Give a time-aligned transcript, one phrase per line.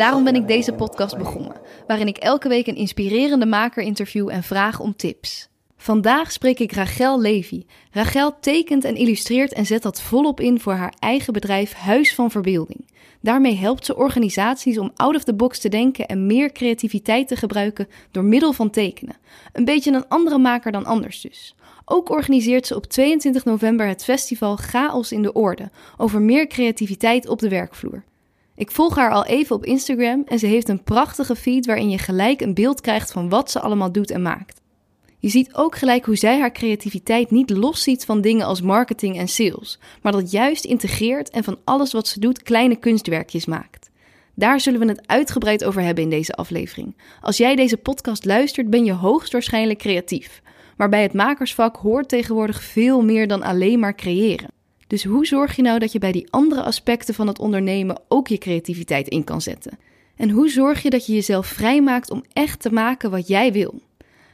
[0.00, 1.56] Daarom ben ik deze podcast begonnen,
[1.86, 5.48] waarin ik elke week een inspirerende maker interview en vraag om tips.
[5.76, 7.64] Vandaag spreek ik Rachel Levy.
[7.90, 12.30] Rachel tekent en illustreert en zet dat volop in voor haar eigen bedrijf Huis van
[12.30, 12.86] Verbeelding.
[13.20, 17.36] Daarmee helpt ze organisaties om out of the box te denken en meer creativiteit te
[17.36, 19.16] gebruiken door middel van tekenen.
[19.52, 21.54] Een beetje een andere maker dan anders dus.
[21.84, 27.28] Ook organiseert ze op 22 november het festival Chaos in de Orde over meer creativiteit
[27.28, 28.04] op de werkvloer.
[28.60, 31.98] Ik volg haar al even op Instagram en ze heeft een prachtige feed waarin je
[31.98, 34.60] gelijk een beeld krijgt van wat ze allemaal doet en maakt.
[35.18, 39.28] Je ziet ook gelijk hoe zij haar creativiteit niet losziet van dingen als marketing en
[39.28, 43.90] sales, maar dat juist integreert en van alles wat ze doet kleine kunstwerkjes maakt.
[44.34, 46.96] Daar zullen we het uitgebreid over hebben in deze aflevering.
[47.20, 50.42] Als jij deze podcast luistert, ben je hoogstwaarschijnlijk creatief.
[50.76, 54.59] Maar bij het makersvak hoort tegenwoordig veel meer dan alleen maar creëren.
[54.90, 58.28] Dus hoe zorg je nou dat je bij die andere aspecten van het ondernemen ook
[58.28, 59.78] je creativiteit in kan zetten?
[60.16, 63.80] En hoe zorg je dat je jezelf vrijmaakt om echt te maken wat jij wil?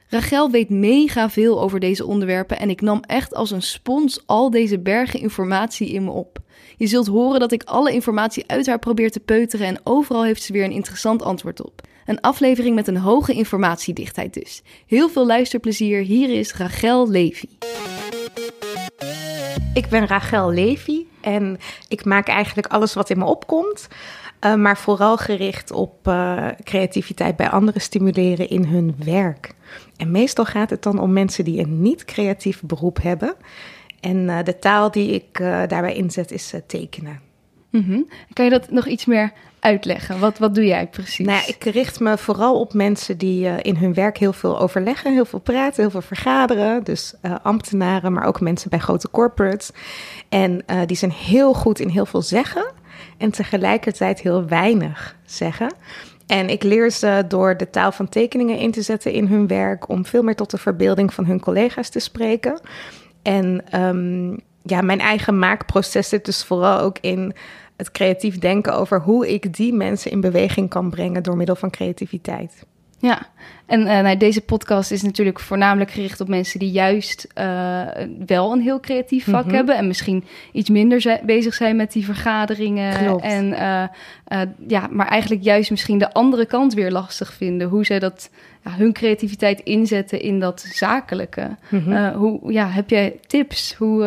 [0.08, 4.50] Rachel weet mega veel over deze onderwerpen en ik nam echt als een spons al
[4.50, 6.38] deze bergen informatie in me op.
[6.76, 10.42] Je zult horen dat ik alle informatie uit haar probeer te peuteren en overal heeft
[10.42, 11.80] ze weer een interessant antwoord op.
[12.06, 14.62] Een aflevering met een hoge informatiedichtheid dus.
[14.86, 17.48] Heel veel luisterplezier, hier is Rachel Levy.
[19.76, 23.88] Ik ben Rachel Levy en ik maak eigenlijk alles wat in me opkomt.
[24.44, 29.54] Uh, maar vooral gericht op uh, creativiteit bij anderen stimuleren in hun werk.
[29.96, 33.34] En meestal gaat het dan om mensen die een niet-creatief beroep hebben.
[34.00, 37.20] En uh, de taal die ik daarbij inzet is tekenen.
[37.70, 38.08] -hmm.
[38.32, 39.32] Kan je dat nog iets meer
[39.66, 40.18] uitleggen?
[40.18, 41.26] Wat, wat doe jij precies?
[41.26, 45.12] Nou, ik richt me vooral op mensen die uh, in hun werk heel veel overleggen,
[45.12, 46.84] heel veel praten, heel veel vergaderen.
[46.84, 49.70] Dus uh, ambtenaren, maar ook mensen bij grote corporates.
[50.28, 52.72] En uh, die zijn heel goed in heel veel zeggen
[53.18, 55.74] en tegelijkertijd heel weinig zeggen.
[56.26, 59.88] En ik leer ze door de taal van tekeningen in te zetten in hun werk
[59.88, 62.60] om veel meer tot de verbeelding van hun collega's te spreken.
[63.22, 67.34] En um, ja, mijn eigen maakproces zit dus vooral ook in
[67.76, 71.70] het creatief denken over hoe ik die mensen in beweging kan brengen door middel van
[71.70, 72.64] creativiteit.
[72.98, 73.26] Ja,
[73.66, 77.82] en uh, nou, deze podcast is natuurlijk voornamelijk gericht op mensen die juist uh,
[78.26, 79.56] wel een heel creatief vak mm -hmm.
[79.56, 83.04] hebben en misschien iets minder zi- bezig zijn met die vergaderingen.
[83.04, 83.22] Klopt.
[83.22, 87.68] En uh, ja, maar eigenlijk juist misschien de andere kant weer lastig vinden.
[87.68, 88.30] Hoe zij dat
[88.66, 91.56] ja, hun creativiteit inzetten in dat zakelijke.
[91.68, 92.12] Mm -hmm.
[92.12, 94.04] hoe ja, heb jij tips hoe,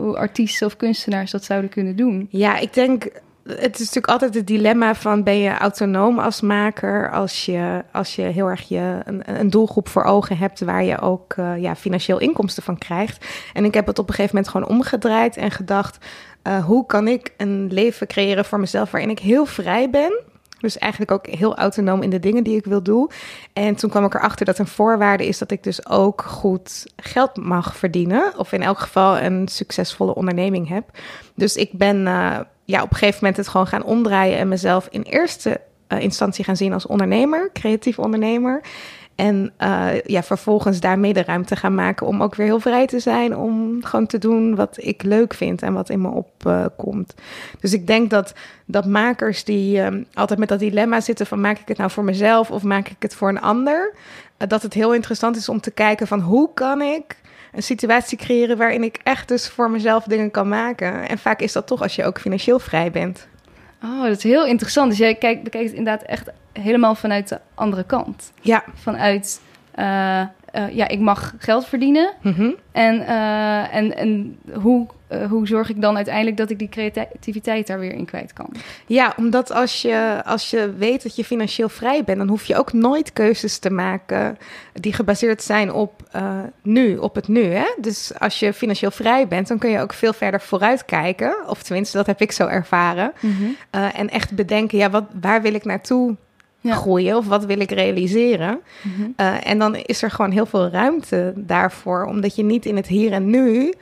[0.00, 2.26] hoe artiesten of kunstenaars dat zouden kunnen doen?
[2.30, 3.10] Ja, ik denk
[3.46, 8.14] het is natuurlijk altijd het dilemma van ben je autonoom als maker als je, als
[8.14, 11.76] je heel erg je, een, een doelgroep voor ogen hebt waar je ook uh, ja,
[11.76, 13.26] financieel inkomsten van krijgt.
[13.52, 15.98] En ik heb het op een gegeven moment gewoon omgedraaid en gedacht,
[16.46, 20.20] uh, hoe kan ik een leven creëren voor mezelf waarin ik heel vrij ben?
[20.62, 23.10] Dus eigenlijk ook heel autonoom in de dingen die ik wil doen.
[23.52, 27.36] En toen kwam ik erachter dat een voorwaarde is dat ik dus ook goed geld
[27.36, 28.32] mag verdienen.
[28.36, 30.84] Of in elk geval een succesvolle onderneming heb.
[31.34, 34.86] Dus ik ben uh, ja, op een gegeven moment het gewoon gaan omdraaien en mezelf
[34.90, 38.62] in eerste uh, instantie gaan zien als ondernemer, creatief ondernemer.
[39.22, 42.98] En uh, ja, vervolgens daarmee de ruimte gaan maken om ook weer heel vrij te
[42.98, 43.36] zijn.
[43.36, 47.14] Om gewoon te doen wat ik leuk vind en wat in me opkomt.
[47.60, 48.32] Dus ik denk dat,
[48.66, 52.04] dat makers die uh, altijd met dat dilemma zitten van maak ik het nou voor
[52.04, 53.94] mezelf of maak ik het voor een ander.
[53.94, 57.16] Uh, dat het heel interessant is om te kijken van hoe kan ik
[57.52, 61.08] een situatie creëren waarin ik echt dus voor mezelf dingen kan maken.
[61.08, 63.28] En vaak is dat toch als je ook financieel vrij bent.
[63.84, 64.88] Oh, dat is heel interessant.
[64.90, 68.32] Dus jij kijkt, bekijkt het inderdaad echt helemaal vanuit de andere kant.
[68.40, 68.64] Ja.
[68.74, 69.40] Vanuit,
[70.72, 72.12] ja, ik mag geld verdienen.
[72.22, 72.54] Mm -hmm.
[72.72, 74.86] En, uh, en, en hoe,
[75.28, 78.48] hoe zorg ik dan uiteindelijk dat ik die creativiteit daar weer in kwijt kan?
[78.86, 82.56] Ja, omdat als je, als je weet dat je financieel vrij bent, dan hoef je
[82.56, 84.38] ook nooit keuzes te maken
[84.72, 86.02] die gebaseerd zijn op
[86.62, 87.42] nu, op het nu.
[87.42, 87.74] Hè?
[87.80, 91.34] Dus als je financieel vrij bent, dan kun je ook veel verder vooruit kijken.
[91.46, 93.12] Of tenminste, dat heb ik zo ervaren.
[93.20, 93.26] Mhm.
[93.26, 93.90] Mm -hmm.
[93.90, 96.16] en echt bedenken, ja, wat, waar wil ik naartoe?
[96.62, 96.74] Ja.
[96.74, 98.60] groeien of wat wil ik realiseren.
[98.82, 98.88] Mhm.
[99.00, 99.26] Mm -hmm.
[99.26, 102.86] uh, en dan is er gewoon heel veel ruimte daarvoor, omdat je niet in het
[102.86, 103.72] hier en nu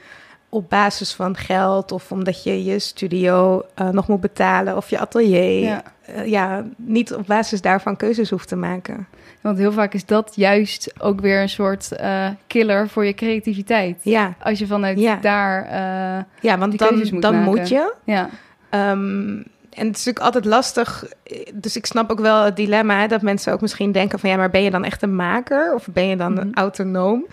[0.49, 4.99] op basis van geld of omdat je je studio uh, nog moet betalen of je
[4.99, 5.59] atelier.
[5.59, 5.83] Ja.
[6.05, 9.07] eh, ja, niet op basis daarvan keuzes hoeft te maken.
[9.41, 13.97] Want heel vaak is dat juist ook weer een soort eh, killer voor je creativiteit.
[14.01, 15.15] Ja, Als je vanuit Ja.
[15.21, 15.63] daar...
[15.65, 17.49] eh, ja want Die dan, moet dan maken.
[17.51, 17.93] moet je.
[18.03, 18.29] ja.
[18.69, 19.37] Ehm,
[19.73, 21.05] en het is natuurlijk altijd lastig.
[21.53, 24.35] Dus ik snap ook wel het dilemma hè, dat mensen ook misschien denken van ja,
[24.35, 26.47] maar ben je dan echt een maker of ben je dan Mhm.
[26.53, 27.25] autonoom?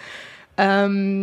[0.54, 1.20] Ehm,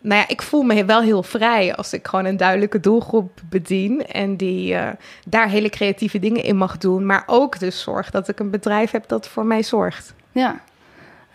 [0.00, 4.06] nou ja, ik voel me wel heel vrij als ik gewoon een duidelijke doelgroep bedien
[4.06, 4.88] en die eh,
[5.26, 8.90] daar hele creatieve dingen in mag doen, maar ook dus zorg dat ik een bedrijf
[8.90, 10.14] heb dat voor mij zorgt.
[10.32, 10.60] Ja.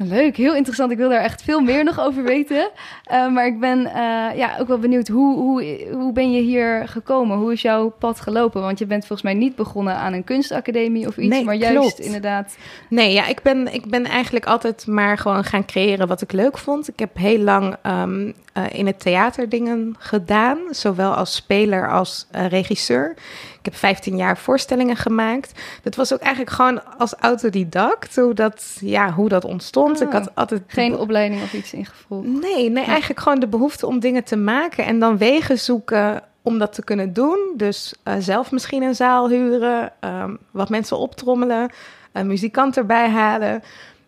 [0.02, 0.92] Leuk, heel interessant.
[0.92, 2.70] Ik wil daar echt veel meer nog over weten.
[3.10, 6.88] Eh, maar ik ben eh, ja, ook wel benieuwd, hoe, hoe, hoe ben je hier
[6.88, 7.38] gekomen?
[7.38, 8.62] Hoe is jouw pad gelopen?
[8.62, 11.78] Want je bent volgens mij niet begonnen aan een kunstacademie of iets, Nee, maar juist
[11.78, 12.00] klopt.
[12.00, 12.58] inderdaad...
[12.90, 16.58] Nee, ja, ik ben, ik ben eigenlijk altijd maar gewoon gaan creëren wat ik leuk
[16.58, 16.88] vond.
[16.88, 22.28] Ik heb heel lang ehm, eh, in het theater dingen gedaan, zowel als speler als
[22.32, 23.16] regisseur.
[23.60, 25.60] Ik heb 15 jaar voorstellingen gemaakt.
[25.84, 30.02] Dat was ook eigenlijk gewoon als autodidact, hoe dat, ja, hoe dat ontstond.
[30.02, 30.08] Ah.
[30.08, 32.28] ik had altijd Geen opleiding of iets ingevolgd.
[32.28, 36.60] Nee, nee, eigenlijk gewoon de behoefte om dingen te maken en dan wegen zoeken om
[36.60, 37.54] dat te kunnen doen.
[37.58, 41.72] Dus eh, zelf misschien een zaal huren, ehm, wat mensen optrommelen,
[42.12, 43.64] een muzikant erbij halen.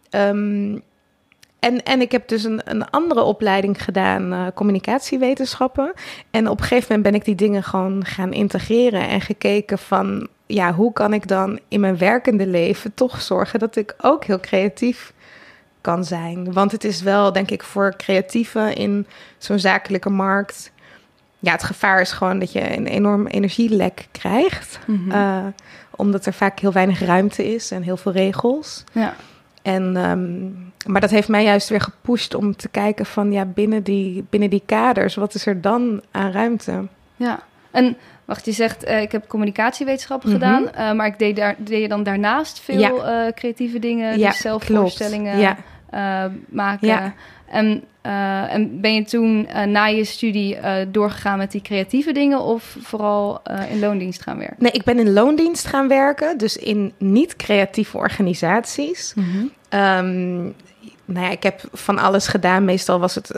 [0.09, 0.77] Ehm,
[1.61, 5.93] en, en ik heb dus een, een andere opleiding gedaan, eh, communicatiewetenschappen.
[6.31, 10.27] En op een gegeven moment ben ik die dingen gewoon gaan integreren en gekeken van,
[10.45, 14.39] ja, hoe kan ik dan in mijn werkende leven toch zorgen dat ik ook heel
[14.39, 15.13] creatief
[15.81, 16.53] kan zijn.
[16.53, 20.71] Want het is wel, denk ik, voor creatieven in zo'n zakelijke markt.
[21.39, 24.79] Ja, het gevaar is gewoon dat je een enorm energielek krijgt.
[24.87, 25.11] Mhm.
[25.11, 25.45] eh,
[25.95, 28.83] omdat er vaak heel weinig ruimte is en heel veel regels.
[28.91, 29.15] ja.
[29.61, 33.83] En, ehm, maar dat heeft mij juist weer gepusht om te kijken van ja, binnen
[33.83, 36.87] die, binnen die kaders, wat is er dan aan ruimte?
[37.15, 37.39] Ja,
[37.71, 40.37] en wacht, je zegt eh, ik heb communicatiewetenschappen Mhm.
[40.39, 42.91] gedaan, eh, maar ik deed, daar, deed je dan daarnaast veel Ja.
[43.25, 45.57] eh, creatieve dingen, Ja, dus zelf voorstellingen Ja,
[46.49, 47.13] maken.
[47.49, 52.11] En, eh, en ben je toen eh, na je studie eh, doorgegaan met die creatieve
[52.11, 54.55] dingen of vooral in loondienst gaan werken?
[54.59, 59.13] nee, ik ben in loondienst gaan werken, dus in niet-creatieve organisaties.
[59.69, 60.41] Ehm,
[61.05, 62.65] nou ja, ik heb van alles gedaan.
[62.65, 63.31] Meestal was het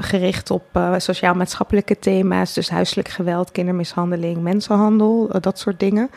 [0.00, 0.64] gericht op
[0.96, 2.54] sociaal-maatschappelijke thema's.
[2.54, 6.10] Dus huiselijk geweld, kindermishandeling, mensenhandel, dat soort dingen.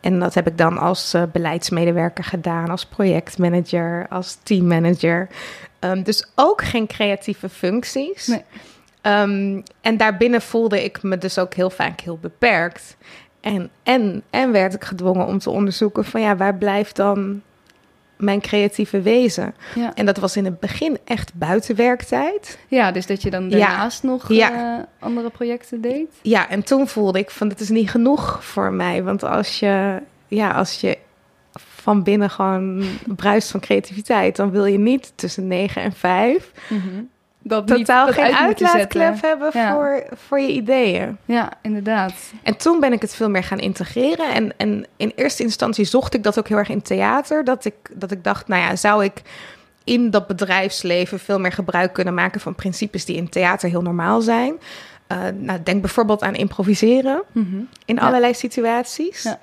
[0.00, 5.28] En dat heb ik dan als beleidsmedewerker gedaan, als projectmanager, als teammanager.
[5.78, 8.26] Ehm, dus ook geen creatieve functies.
[8.26, 8.42] Nee.
[9.00, 12.96] Ehm, en daarbinnen voelde ik me dus ook heel vaak heel beperkt.
[13.40, 17.42] En, en, en werd ik gedwongen om te onderzoeken van ja, waar blijft dan
[18.16, 19.54] mijn creatieve wezen?
[19.74, 19.94] Ja.
[19.94, 22.58] En dat was in het begin echt buiten werktijd.
[22.68, 23.58] ja, dus dat je dan Ja.
[23.58, 24.78] daarnaast nog Ja.
[24.78, 26.08] eh, andere projecten deed?
[26.22, 29.02] Ja, en toen voelde ik van dit is niet genoeg voor mij.
[29.02, 30.98] Want als je, ja, als je
[31.88, 32.82] van binnen gewoon
[33.16, 36.50] bruist van creativiteit, dan wil je niet tussen negen en vijf
[37.42, 39.72] Dat niet- totaal dat geen uit uitlaatklep hebben Ja.
[39.72, 41.16] voor, voor je ideeën.
[41.24, 42.12] Ja, inderdaad.
[42.42, 44.32] En toen ben ik het veel meer gaan integreren.
[44.32, 47.44] En, en in eerste instantie zocht ik dat ook heel erg in theater.
[47.44, 49.22] Dat ik, dat ik dacht, nou ja, zou ik
[49.84, 54.20] in dat bedrijfsleven veel meer gebruik kunnen maken van principes die in theater heel normaal
[54.20, 54.54] zijn.
[55.06, 57.22] Eh, nou, denk bijvoorbeeld aan improviseren
[57.84, 58.00] in Ja.
[58.00, 59.22] allerlei situaties.
[59.22, 59.38] Ja.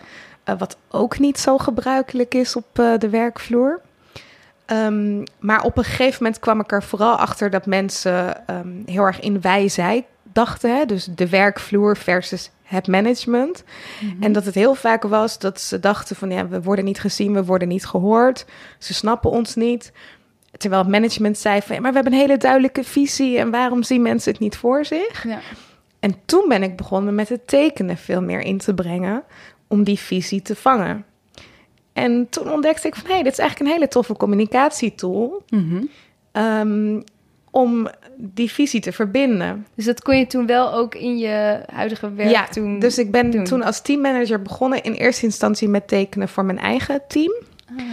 [0.45, 3.81] Eh, wat ook niet zo gebruikelijk is op eh, de werkvloer.
[4.65, 9.03] Ehm, maar op een gegeven moment kwam ik er vooral achter dat mensen ehm, heel
[9.03, 10.75] erg in wij-zij dachten.
[10.75, 10.85] Hè?
[10.85, 13.63] Dus de werkvloer versus het management.
[14.19, 17.33] En dat het heel vaak was dat ze dachten van ja, we worden niet gezien,
[17.33, 18.45] we worden niet gehoord.
[18.79, 19.91] Ze snappen ons niet.
[20.57, 23.83] Terwijl het management zei van ja, maar we hebben een hele duidelijke visie en waarom
[23.83, 25.23] zien mensen het niet voor zich?
[25.23, 25.39] Ja.
[25.99, 29.23] En toen ben ik begonnen met het tekenen veel meer in te brengen
[29.67, 31.05] om die visie te vangen.
[31.93, 35.43] En toen ontdekte ik van hé, hey, dit is eigenlijk een hele toffe communicatietool
[36.31, 37.01] ehm,
[37.51, 39.65] om die visie te verbinden.
[39.75, 43.11] Dus dat kon je toen wel ook in je huidige werk ja, toen dus ik
[43.11, 43.43] ben doen.
[43.43, 47.33] toen als teammanager begonnen in eerste instantie met tekenen voor mijn eigen team.
[47.77, 47.83] Ah.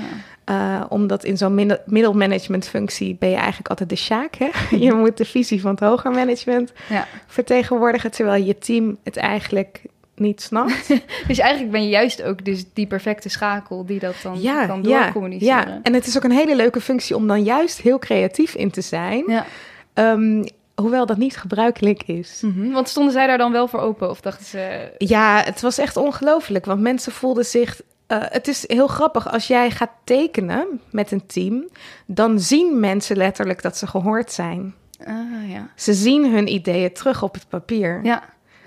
[0.44, 4.34] Eh, omdat in zo'n middel- middelmanagement functie ben je eigenlijk altijd de sjaak.
[4.34, 4.76] Hè?
[4.76, 7.06] je moet de visie van het hoger management Ja.
[7.26, 9.82] vertegenwoordigen, terwijl je team het eigenlijk
[10.22, 10.88] niet snapt.
[11.28, 14.82] Dus eigenlijk ben je juist ook dus die perfecte schakel die dat dan ja, kan
[14.82, 15.68] ja, doorcommuniceren.
[15.68, 18.70] ja, en het is ook een hele leuke functie om dan juist heel creatief in
[18.70, 19.24] te zijn.
[19.26, 19.46] Ja.
[19.94, 22.40] Ehm, hoewel dat niet gebruikelijk is.
[22.44, 22.70] Mhm.
[22.70, 24.10] Want stonden zij daar dan wel voor open?
[24.10, 24.90] Of dachten ze...
[24.98, 27.80] Ja, het was echt ongelooflijk, want mensen voelden zich.
[28.06, 31.68] eh, het is heel grappig als jij gaat tekenen met een team,
[32.06, 34.74] dan zien mensen letterlijk dat ze gehoord zijn.
[35.06, 35.68] Ah, ja.
[35.76, 38.00] Ze zien hun ideeën terug op het papier.
[38.02, 38.22] Ja.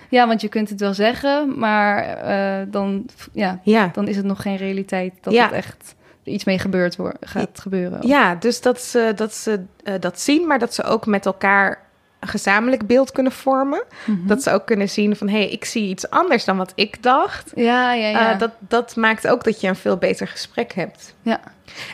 [0.09, 3.89] Ja, want je kunt het wel zeggen, maar eh, dan, ja, Ja.
[3.93, 5.43] dan is het nog geen realiteit dat Ja.
[5.45, 8.07] het echt iets mee gebeurd wordt, gaat gebeuren.
[8.07, 11.83] Ja, dus dat ze dat, ze, eh, dat zien, maar dat ze ook met elkaar
[12.19, 13.83] een gezamenlijk beeld kunnen vormen.
[14.05, 14.27] Mhm.
[14.27, 17.03] Dat ze ook kunnen zien van, hé, hey, ik zie iets anders dan wat ik
[17.03, 17.51] dacht.
[17.55, 18.31] ja, ja, ja.
[18.33, 21.15] Eh, dat, dat maakt ook dat je een veel beter gesprek hebt.
[21.21, 21.39] ja.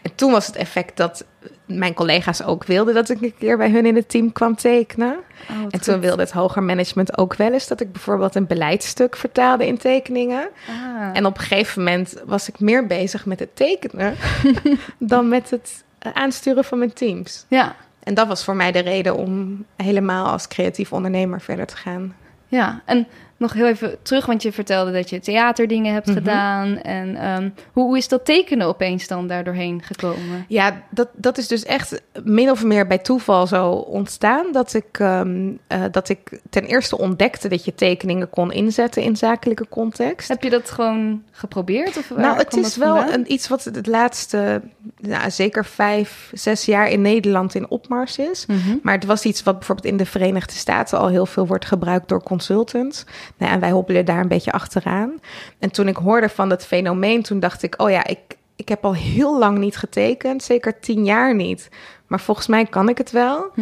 [0.03, 1.25] En toen was het effect dat
[1.65, 5.15] mijn collega's ook wilden dat ik een keer bij hun in het team kwam tekenen.
[5.49, 6.03] Oh, En toen goed.
[6.03, 10.49] wilde het hoger management ook wel eens dat ik bijvoorbeeld een beleidstuk vertaalde in tekeningen.
[10.69, 11.09] Ah.
[11.17, 14.15] En op een gegeven moment was ik meer bezig met het tekenen
[14.97, 17.45] dan met het eh, aansturen van mijn teams.
[17.47, 21.77] Ja, En dat was voor mij de reden om helemaal als creatief ondernemer verder te
[21.77, 22.15] gaan.
[22.47, 22.81] ja.
[22.85, 23.07] En
[23.41, 26.17] nog heel even terug, want je vertelde dat je theaterdingen hebt Mhm.
[26.17, 26.77] gedaan.
[26.81, 30.45] En ehm, hoe, hoe is dat tekenen opeens dan daar doorheen gekomen?
[30.47, 34.51] Ja, dat, dat is dus echt min of meer bij toeval zo ontstaan.
[34.51, 39.15] Dat ik, ehm, eh, dat ik ten eerste ontdekte dat je tekeningen kon inzetten in
[39.15, 40.27] zakelijke context.
[40.27, 41.97] Heb je dat gewoon geprobeerd?
[41.97, 44.61] Of waar nou, het is wel een, iets wat het laatste,
[44.97, 48.45] nou, zeker vijf, zes jaar in Nederland in opmars is.
[48.45, 48.77] Mhm.
[48.81, 52.09] Maar het was iets wat bijvoorbeeld in de Verenigde Staten al heel veel wordt gebruikt
[52.09, 53.05] door consultants.
[53.37, 55.19] Nou, en wij hobbelen daar een beetje achteraan.
[55.59, 58.19] En toen ik hoorde van dat fenomeen, toen dacht ik, oh ja, ik,
[58.55, 61.69] ik heb al heel lang niet getekend, zeker tien jaar niet.
[62.07, 63.51] Maar volgens mij kan ik het wel.
[63.53, 63.61] Hm.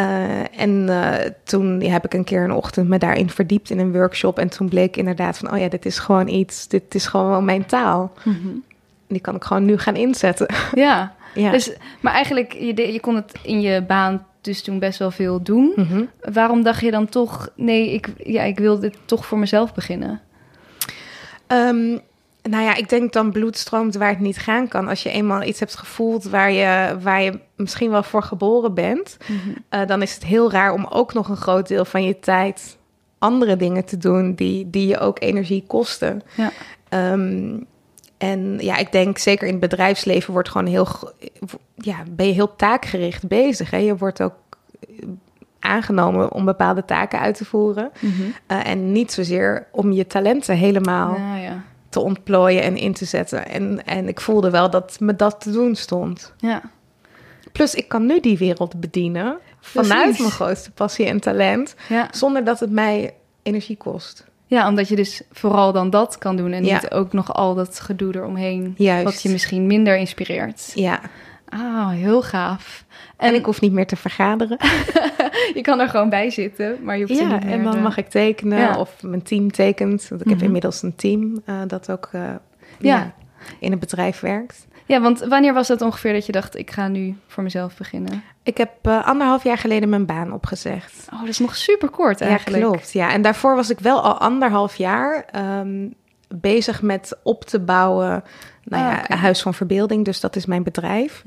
[0.00, 3.92] Eh, en eh, toen heb ik een keer een ochtend me daarin verdiept in een
[3.92, 4.38] workshop.
[4.38, 7.66] En toen bleek inderdaad van, oh ja, dit is gewoon iets, dit is gewoon mijn
[7.66, 8.12] taal.
[8.24, 8.48] Mhm.
[9.06, 10.54] Die kan ik gewoon nu gaan inzetten.
[10.74, 11.50] Ja, ja.
[11.50, 15.42] dus, maar eigenlijk, je, je kon het in je baan dus toen best wel veel
[15.42, 15.72] doen.
[15.76, 16.04] Mhm.
[16.20, 20.20] Waarom dacht je dan toch, nee, ik, ja, ik wil dit toch voor mezelf beginnen?
[21.46, 21.98] Ehm,
[22.42, 24.88] nou ja, ik denk dan bloed stroomt waar het niet gaan kan.
[24.88, 29.16] Als je eenmaal iets hebt gevoeld waar je, waar je misschien wel voor geboren bent,
[29.68, 32.78] eh, dan is het heel raar om ook nog een groot deel van je tijd
[33.18, 36.22] andere dingen te doen die, die je ook energie kosten.
[36.34, 36.50] Ja.
[36.88, 37.58] Ehm,
[38.18, 40.86] en ja, ik denk zeker in het bedrijfsleven wordt gewoon heel,
[41.74, 43.70] ja, ben je heel taakgericht bezig.
[43.70, 43.76] Hè?
[43.76, 44.34] Je wordt ook
[44.80, 45.06] eh,
[45.58, 47.90] aangenomen om bepaalde taken uit te voeren.
[48.46, 51.64] Eh, en niet zozeer om je talenten helemaal Ja, ja.
[51.90, 53.48] Te ontplooien en in te zetten.
[53.48, 56.32] En, en ik voelde wel dat me dat te doen stond.
[56.38, 56.62] ja.
[57.52, 60.18] Plus, ik kan nu die wereld bedienen vanuit Precies.
[60.18, 62.08] mijn grootste passie en talent, Ja.
[62.10, 64.24] zonder dat het mij energie kost.
[64.46, 66.74] ja, omdat je dus vooral dan dat kan doen en Ja.
[66.74, 69.04] niet ook nog al dat gedoe eromheen, Juist.
[69.04, 70.72] wat je misschien minder inspireert.
[70.74, 71.00] Ja,
[71.52, 72.84] Ah, heel gaaf.
[73.20, 74.56] En, ik hoef niet meer te vergaderen.
[75.54, 77.96] je kan er gewoon bij zitten, maar je hoeft Ja, niet meer en dan mag
[77.96, 78.78] ik tekenen Ja.
[78.78, 80.08] of mijn team tekent.
[80.08, 80.46] Want ik heb Mhm.
[80.46, 82.22] inmiddels een team eh, dat ook eh,
[82.78, 83.12] Ja.
[83.58, 84.66] in het bedrijf werkt.
[84.86, 88.22] Ja, want wanneer was dat ongeveer dat je dacht, ik ga nu voor mezelf beginnen?
[88.42, 91.08] Ik heb eh, anderhalf jaar geleden mijn baan opgezegd.
[91.12, 92.62] Oh, dat is nog super kort eigenlijk.
[92.62, 92.92] Ja, klopt.
[92.92, 95.88] Ja, en daarvoor was ik wel al anderhalf jaar ehm,
[96.34, 98.24] bezig met op te bouwen.
[98.64, 99.16] Nou Ah, ja.
[99.16, 101.22] Huis van Verbeelding, dus dat is mijn bedrijf.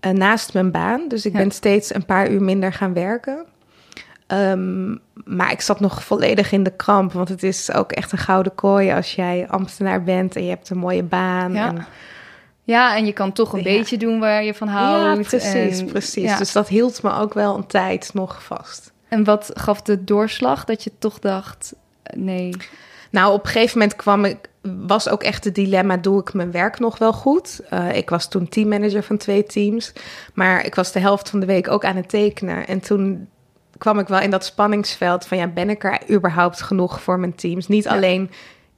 [0.00, 1.00] Eh, naast mijn baan.
[1.08, 1.38] Dus ik Ja.
[1.38, 3.44] ben steeds een paar uur minder gaan werken.
[4.26, 4.90] Ehm,
[5.24, 7.12] maar ik zat nog volledig in de kramp.
[7.12, 10.70] Want het is ook echt een gouden kooi als jij ambtenaar bent en je hebt
[10.70, 11.52] een mooie baan.
[11.52, 11.66] Ja.
[11.68, 11.86] En,
[12.64, 13.64] Ja, en je kan toch een Ja.
[13.64, 15.16] beetje doen waar je van houdt.
[15.32, 16.22] ja, precies, en, precies.
[16.30, 16.38] ja.
[16.38, 18.92] Dus dat hield me ook wel een tijd nog vast.
[19.08, 22.50] En wat gaf de doorslag dat je toch dacht, eh, nee.
[23.10, 24.36] Nou, op een gegeven moment kwam ik,
[24.86, 27.60] was ook echt het dilemma: doe ik mijn werk nog wel goed?
[27.70, 29.92] Eh, ik was toen teammanager van twee teams,
[30.34, 32.66] maar ik was de helft van de week ook aan het tekenen.
[32.66, 33.28] En toen
[33.78, 37.34] kwam ik wel in dat spanningsveld van: ja, ben ik er überhaupt genoeg voor mijn
[37.34, 37.68] teams?
[37.68, 37.90] Niet Ja.
[37.90, 38.30] alleen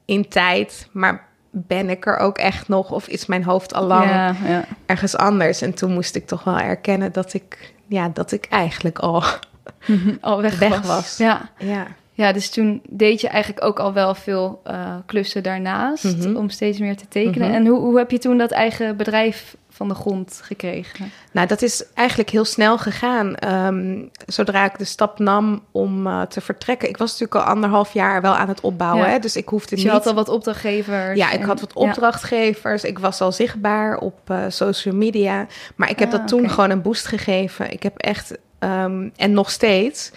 [0.05, 2.91] in tijd, maar ben ik er ook echt nog?
[2.91, 4.65] Of is mijn hoofd al lang Ja, ja.
[4.87, 5.63] ergens anders?
[5.63, 9.23] En toen moest ik toch wel erkennen dat ik, ja, dat ik eigenlijk al,
[10.21, 10.87] al weg, Weg was.
[10.87, 11.17] was.
[11.17, 11.51] Ja.
[11.59, 11.87] ja.
[12.21, 16.37] Ja, dus toen deed je eigenlijk ook al wel veel eh, klussen daarnaast Mhm.
[16.37, 17.49] om steeds meer te tekenen.
[17.49, 17.57] Mhm.
[17.57, 21.11] En hoe, hoe heb je toen dat eigen bedrijf van de grond gekregen?
[21.33, 23.35] Nou, dat is eigenlijk heel snel gegaan.
[23.37, 26.89] Ehm, zodra ik de stap nam om eh, te vertrekken.
[26.89, 29.05] Ik was natuurlijk al anderhalf jaar wel aan het opbouwen.
[29.07, 29.11] Ja.
[29.13, 29.19] Hè?
[29.19, 29.97] Dus ik hoefde Dus je niet...
[29.97, 31.19] had al wat opdrachtgevers.
[31.19, 31.81] ja, ik en- had wat ja.
[31.81, 32.85] opdrachtgevers.
[32.85, 35.47] Ik was al zichtbaar op eh, social media.
[35.77, 37.73] Maar ik heb Ah, dat toen gewoon een boost gegeven.
[37.73, 38.39] Ik heb echt...
[38.59, 40.13] ehm, en nog steeds...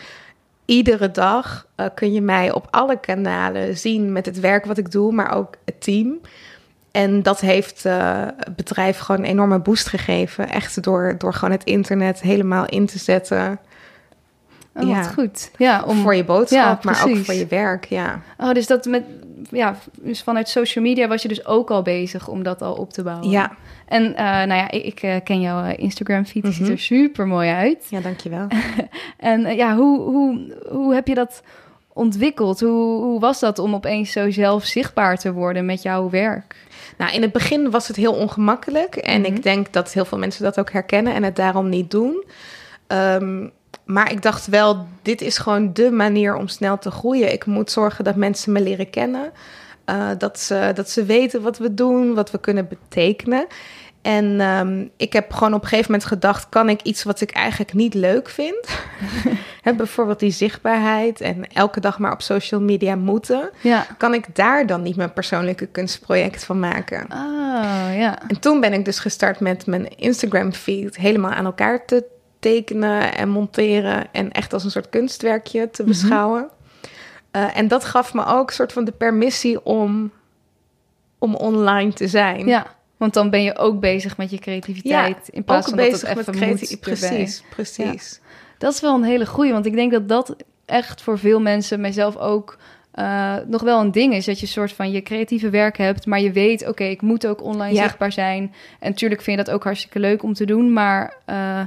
[0.66, 4.92] Iedere dag eh, kun je mij op alle kanalen zien met het werk wat ik
[4.92, 6.20] doe, maar ook het team.
[6.92, 10.50] En dat heeft eh, het bedrijf gewoon een enorme boost gegeven.
[10.50, 13.60] Echt door, door gewoon het internet helemaal in te zetten.
[14.76, 15.04] Oh, Ja.
[15.04, 15.52] goed.
[15.58, 16.02] Ja, om...
[16.02, 17.86] Voor je boodschap, Ja, maar ook voor je werk.
[17.86, 18.22] Ja.
[18.38, 19.04] Oh, dus dat met...
[19.50, 22.94] Ja, dus vanuit social media was je dus ook al bezig om dat al op
[22.94, 23.30] te bouwen.
[23.30, 23.52] Ja.
[23.94, 26.44] En eh, nou ja, ik, ik eh, ken jouw eh, Instagram-feed.
[26.44, 26.72] Die ziet Mhm.
[26.72, 27.86] er super mooi uit.
[27.90, 28.48] ja, dankjewel.
[29.18, 31.44] En ja, hoe, hoe, hoe heb je dat
[31.94, 32.60] ontwikkeld?
[32.60, 36.56] Hoe, hoe was dat om opeens zo zelf zichtbaar te worden met jouw werk?
[36.98, 38.96] Nou, in het begin was het heel ongemakkelijk.
[38.96, 39.34] En Mhm.
[39.34, 42.24] ik denk dat heel veel mensen dat ook herkennen en het daarom niet doen.
[42.88, 43.48] Ehm,
[43.86, 47.34] maar ik dacht wel, dit is gewoon de manier om snel te groeien.
[47.34, 49.32] Ik moet zorgen dat mensen me leren kennen.
[50.18, 53.46] dat, ze, dat ze weten wat we doen, wat we kunnen betekenen.
[54.04, 57.32] En ehm, ik heb gewoon op een gegeven moment gedacht: kan ik iets wat ik
[57.32, 58.70] eigenlijk niet leuk vind?
[59.78, 63.50] Bijvoorbeeld die zichtbaarheid en elke dag maar op social media moeten.
[63.62, 63.86] Ja.
[63.98, 67.08] Kan ik daar dan niet mijn persoonlijke kunstproject van maken?
[67.08, 68.22] Ah, ja.
[68.28, 72.06] En toen ben ik dus gestart met mijn Instagram feed helemaal aan elkaar te
[72.40, 76.50] tekenen en monteren en echt als een soort kunstwerkje te beschouwen.
[77.32, 80.12] Eh, en dat gaf me ook een soort van de permissie om,
[81.18, 82.46] om online te zijn.
[82.48, 82.66] Ja,
[83.04, 85.30] want dan ben je ook bezig met je creativiteit.
[85.32, 86.90] in plaats ook van bezig dat het met even creativiteit.
[86.90, 87.18] moet erbij.
[87.18, 88.22] Precies, precies.
[88.58, 91.82] Dat is wel een hele goeie, want ik denk dat dat echt voor veel mensen,
[91.82, 92.58] mijzelf ook,
[92.92, 94.26] eh, nog wel een ding is.
[94.26, 97.28] Dat je een soort van je creatieve werk hebt, maar je weet, oké, ik moet
[97.28, 97.84] ook online Ja.
[97.84, 98.54] zichtbaar zijn.
[98.80, 101.62] En natuurlijk vind je dat ook hartstikke leuk om te doen, maar eh,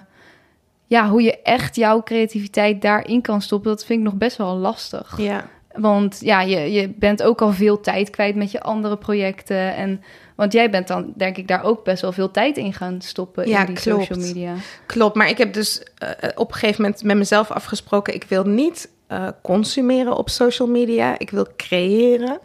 [0.86, 4.56] ja, hoe je echt jouw creativiteit daarin kan stoppen, dat vind ik nog best wel
[4.56, 5.14] lastig.
[5.18, 5.44] Ja.
[5.72, 9.74] Want ja, je, je bent ook al veel tijd kwijt met je andere projecten.
[9.74, 10.02] En,
[10.36, 13.48] want jij bent dan, denk ik, daar ook best wel veel tijd in gaan stoppen
[13.48, 14.06] Ja, in die klopt.
[14.06, 14.54] social media.
[14.86, 18.44] Klopt, maar ik heb dus eh, op een gegeven moment met mezelf afgesproken: ik wil
[18.44, 22.38] niet eh, consumeren op social media, ik wil creëren.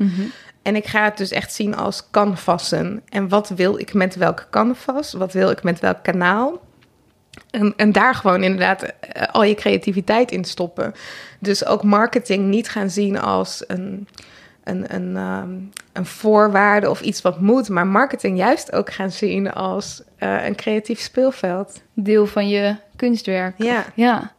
[0.62, 3.02] En ik ga het dus echt zien als canvassen.
[3.10, 5.14] En wat wil ik met welke canvas?
[5.14, 6.62] Wat wil ik met welk kanaal?
[7.50, 10.94] En, en daar gewoon inderdaad eh, al je creativiteit in stoppen.
[11.40, 14.08] Dus ook marketing niet gaan zien als een,
[14.64, 15.50] een, een, ehm,
[15.94, 17.70] een voorwaarde of iets wat moet.
[17.70, 21.82] Maar marketing juist ook gaan zien als eh, een creatief speelveld.
[21.94, 23.54] Deel van je kunstwerk.
[23.58, 23.86] Ja.
[23.96, 24.32] Ja.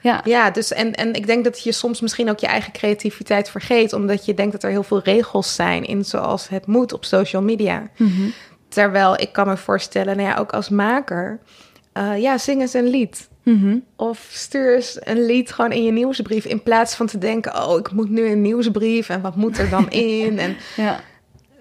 [0.00, 0.20] Ja.
[0.24, 3.92] Ja, dus en, en ik denk dat je soms misschien ook je eigen creativiteit vergeet,
[3.92, 7.42] omdat je denkt dat er heel veel regels zijn in zoals het moet op social
[7.42, 7.88] media.
[7.96, 8.28] Mhm.
[8.68, 11.40] Terwijl ik kan me voorstellen, nou ja, ook als maker,
[11.92, 13.28] eh, ja, zing eens een lied.
[13.46, 13.76] Mhm.
[13.96, 17.78] Of stuur eens een lied gewoon in je nieuwsbrief, in plaats van te denken, oh,
[17.78, 20.38] ik moet nu een nieuwsbrief en wat moet er dan in?
[20.38, 21.00] En ja.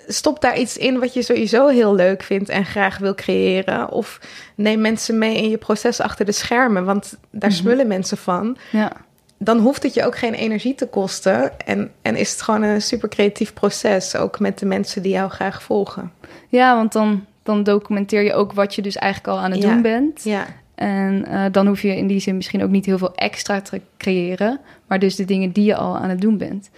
[0.07, 3.89] stop daar iets in wat je sowieso heel leuk vindt en graag wil creëren.
[3.91, 4.19] Of
[4.55, 8.91] neem mensen mee in je proces achter de schermen, want daar smullen mensen van ja.
[9.38, 11.60] dan hoeft het je ook geen energie te kosten.
[11.60, 14.15] En, en is het gewoon een super creatief proces.
[14.15, 16.12] Ook met de mensen die jou graag volgen.
[16.49, 19.69] Ja, want dan, dan documenteer je ook wat je dus eigenlijk al aan het Ja.
[19.69, 20.23] doen bent.
[20.23, 23.61] Ja, En eh, dan hoef je in die zin misschien ook niet heel veel extra
[23.61, 24.59] te creëren.
[24.88, 26.69] Maar dus de dingen die je al aan het doen bent.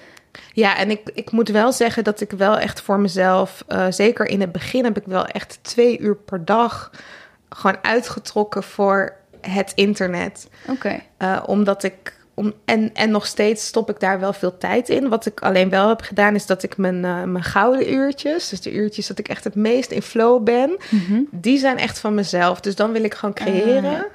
[0.53, 3.63] ja en ik, ik moet wel zeggen dat ik wel echt voor mezelf...
[3.67, 6.91] eh, zeker in het begin heb ik wel echt twee uur per dag...
[7.49, 10.49] gewoon uitgetrokken voor het internet.
[10.67, 10.99] Oké.
[11.17, 12.15] Eh, omdat ik...
[12.39, 15.09] Om, en, en nog steeds stop ik daar wel veel tijd in.
[15.09, 18.49] Wat ik alleen wel heb gedaan, is dat ik mijn, eh, mijn gouden uurtjes...
[18.49, 20.77] dus de uurtjes dat ik echt het meest in flow ben...
[20.89, 21.21] Mhm.
[21.31, 22.59] die zijn echt van mezelf.
[22.59, 23.83] Dus dan wil ik gewoon creëren.
[23.85, 24.07] Ah, ja.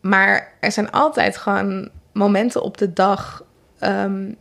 [0.00, 3.44] Maar er zijn altijd gewoon momenten op de dag.
[3.78, 4.32] ehm,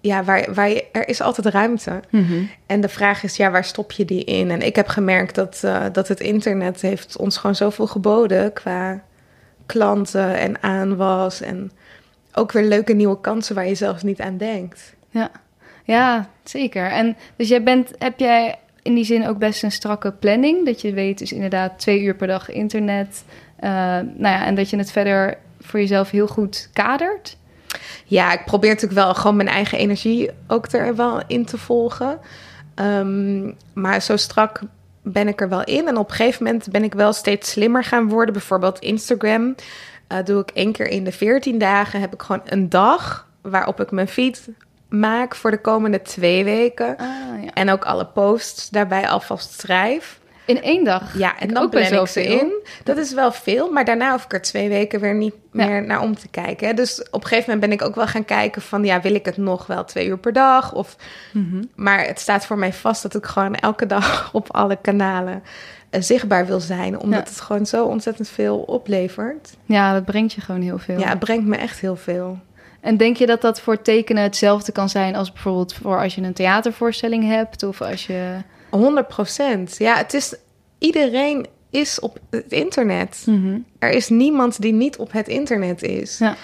[0.00, 2.00] ja, waar, waar je, er is altijd ruimte.
[2.10, 2.44] Mhm.
[2.66, 4.50] En de vraag is, ja, waar stop je die in?
[4.50, 9.02] En ik heb gemerkt dat, eh, dat het internet heeft ons gewoon zoveel geboden qua
[9.66, 11.40] klanten en aanwas.
[11.40, 11.70] En
[12.34, 14.94] ook weer leuke nieuwe kansen waar je zelfs niet aan denkt.
[15.10, 15.30] Ja.
[15.84, 16.90] ja, zeker.
[16.90, 20.66] En dus jij bent, heb jij in die zin ook best een strakke planning?
[20.66, 23.24] Dat je weet dus inderdaad twee uur per dag internet.
[23.56, 27.36] eh, nou ja, en dat je het verder voor jezelf heel goed kadert.
[28.04, 32.18] Ja, ik probeer natuurlijk wel gewoon mijn eigen energie ook er wel in te volgen.
[32.74, 34.60] Ehm, maar zo strak
[35.02, 35.88] ben ik er wel in.
[35.88, 38.32] En op een gegeven moment ben ik wel steeds slimmer gaan worden.
[38.32, 39.54] Bijvoorbeeld Instagram
[40.08, 42.00] eh, doe ik één keer in de 14 dagen.
[42.00, 44.48] Heb ik gewoon een dag waarop ik mijn feed
[44.88, 46.96] maak voor de komende twee weken.
[46.96, 47.06] Ah,
[47.42, 47.50] ja.
[47.54, 50.22] En ook alle posts daarbij alvast schrijf.
[50.46, 51.18] In één dag.
[51.18, 52.52] Ja, en ik dan wel ik ze in.
[52.82, 55.66] Dat is wel veel, maar daarna hoef ik er twee weken weer niet Ja.
[55.66, 56.76] meer naar om te kijken.
[56.76, 58.84] Dus op een gegeven moment ben ik ook wel gaan kijken van...
[58.84, 60.72] ja, wil ik het nog wel twee uur per dag?
[60.72, 60.96] Of,
[61.32, 61.62] Mhm.
[61.74, 65.42] Maar het staat voor mij vast dat ik gewoon elke dag op alle kanalen
[66.02, 66.98] zichtbaar wil zijn.
[67.00, 67.30] Omdat Ja.
[67.30, 69.52] het gewoon zo ontzettend veel oplevert.
[69.64, 70.98] Ja, dat brengt je gewoon heel veel.
[70.98, 72.38] Ja, het brengt me echt heel veel.
[72.80, 76.22] En denk je dat dat voor tekenen hetzelfde kan zijn als bijvoorbeeld voor als je
[76.22, 78.36] een theatervoorstelling hebt of als je.
[78.70, 79.74] 100 procent.
[79.78, 80.34] Ja, het is...
[80.78, 83.22] Iedereen is op het internet.
[83.26, 83.58] Mhm.
[83.78, 86.18] Er is niemand die niet op het internet is.
[86.18, 86.34] Ja.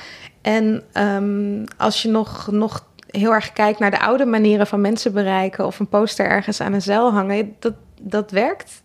[0.43, 5.13] En ehm, als je nog, nog heel erg kijkt naar de oude manieren van mensen
[5.13, 8.83] bereiken of een poster ergens aan een zeil hangen, dat, dat werkt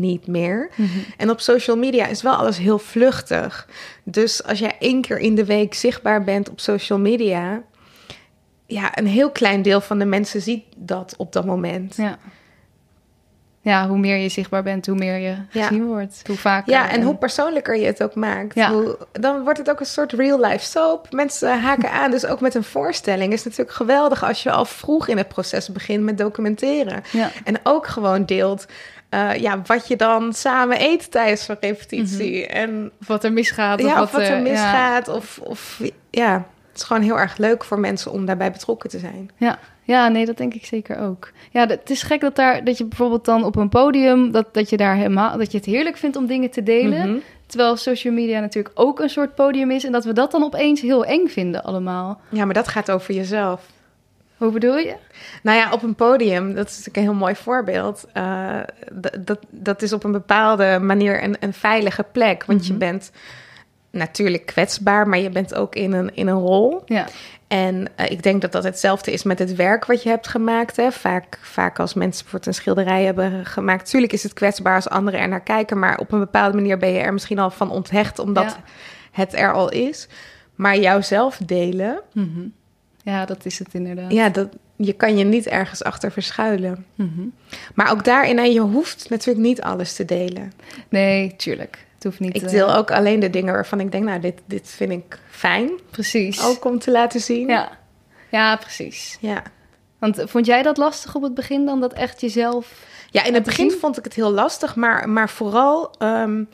[0.00, 0.70] niet meer.
[0.76, 0.88] Mhm.
[1.16, 3.68] En op social media is wel alles heel vluchtig.
[4.04, 7.62] Dus als jij één keer in de week zichtbaar bent op social media,
[8.66, 11.96] ja, een heel klein deel van de mensen ziet dat op dat moment.
[11.96, 12.18] Ja.
[13.62, 15.66] Ja, hoe meer je zichtbaar bent, hoe meer je Ja.
[15.66, 16.22] gezien wordt.
[16.26, 16.72] Hoe vaker.
[16.72, 18.72] Ja, en hoe persoonlijker je het ook maakt, Ja.
[18.72, 21.12] hoe, dan wordt het ook een soort real-life soap.
[21.12, 25.08] Mensen haken aan, dus ook met een voorstelling is natuurlijk geweldig als je al vroeg
[25.08, 27.02] in het proces begint met documenteren.
[27.12, 27.30] Ja.
[27.44, 28.66] En ook gewoon deelt
[29.10, 32.46] eh, ja, wat je dan samen eet tijdens zo'n repetitie.
[32.46, 33.80] En Of wat er misgaat.
[33.80, 34.42] ja, of of wat er ja.
[34.42, 35.08] misgaat.
[35.08, 36.32] Of, of ja,
[36.68, 39.30] het is gewoon heel erg leuk voor mensen om daarbij betrokken te zijn.
[39.36, 39.58] Ja.
[39.82, 41.30] ja, nee, dat denk ik zeker ook.
[41.50, 44.30] Ja, dat- het is gek dat, daar, dat je bijvoorbeeld dan op een podium...
[44.32, 45.38] Dat, dat je daar helemaal...
[45.38, 47.08] Dat je het heerlijk vindt om dingen te delen.
[47.10, 47.18] Mhm.
[47.46, 49.84] Terwijl social media natuurlijk ook een soort podium is.
[49.84, 52.20] En dat we dat dan opeens heel eng vinden allemaal.
[52.28, 53.62] Ja, maar dat gaat over jezelf.
[54.40, 54.94] Hoe bedoel je?
[55.42, 58.04] Nou ja, op een podium, dat is natuurlijk een heel mooi voorbeeld.
[58.12, 58.56] Eh,
[59.18, 62.44] dat, dat is op een bepaalde manier een, een veilige plek.
[62.44, 62.80] Want je Mhm.
[62.80, 63.10] bent
[63.90, 66.82] natuurlijk kwetsbaar, maar je bent ook in een, in een rol.
[66.86, 67.06] Ja.
[67.48, 70.76] En eh, ik denk dat dat hetzelfde is met het werk wat je hebt gemaakt.
[70.76, 70.92] Hè.
[70.92, 73.90] Vaak, vaak als mensen bijvoorbeeld een schilderij hebben gemaakt.
[73.90, 75.78] Tuurlijk is het kwetsbaar als anderen er naar kijken.
[75.78, 78.56] Maar op een bepaalde manier ben je er misschien al van onthecht, omdat Ja.
[79.12, 80.08] het er al is.
[80.54, 82.40] Maar jouzelf delen, Mhm.
[83.10, 84.12] Ja, dat is het inderdaad.
[84.12, 86.86] ja, dat, je kan je niet ergens achter verschuilen.
[86.94, 87.26] Mhm.
[87.74, 90.52] Maar ook daarin, je hoeft natuurlijk niet alles te delen.
[90.88, 91.86] Nee, tuurlijk.
[91.94, 92.36] Het hoeft niet...
[92.36, 95.18] Ik eh, deel ook alleen de dingen waarvan ik denk, nou, dit, dit vind ik
[95.30, 95.70] fijn.
[95.90, 96.44] Precies.
[96.44, 97.48] Ook om te laten zien.
[97.48, 97.78] Ja.
[98.30, 99.16] ja, precies.
[99.20, 99.42] ja.
[99.98, 101.80] Want vond jij dat lastig op het begin dan?
[101.80, 102.84] Dat echt jezelf...
[103.10, 103.78] Ja, in het begin zien?
[103.78, 106.44] vond ik het heel lastig, maar, maar vooral ehm,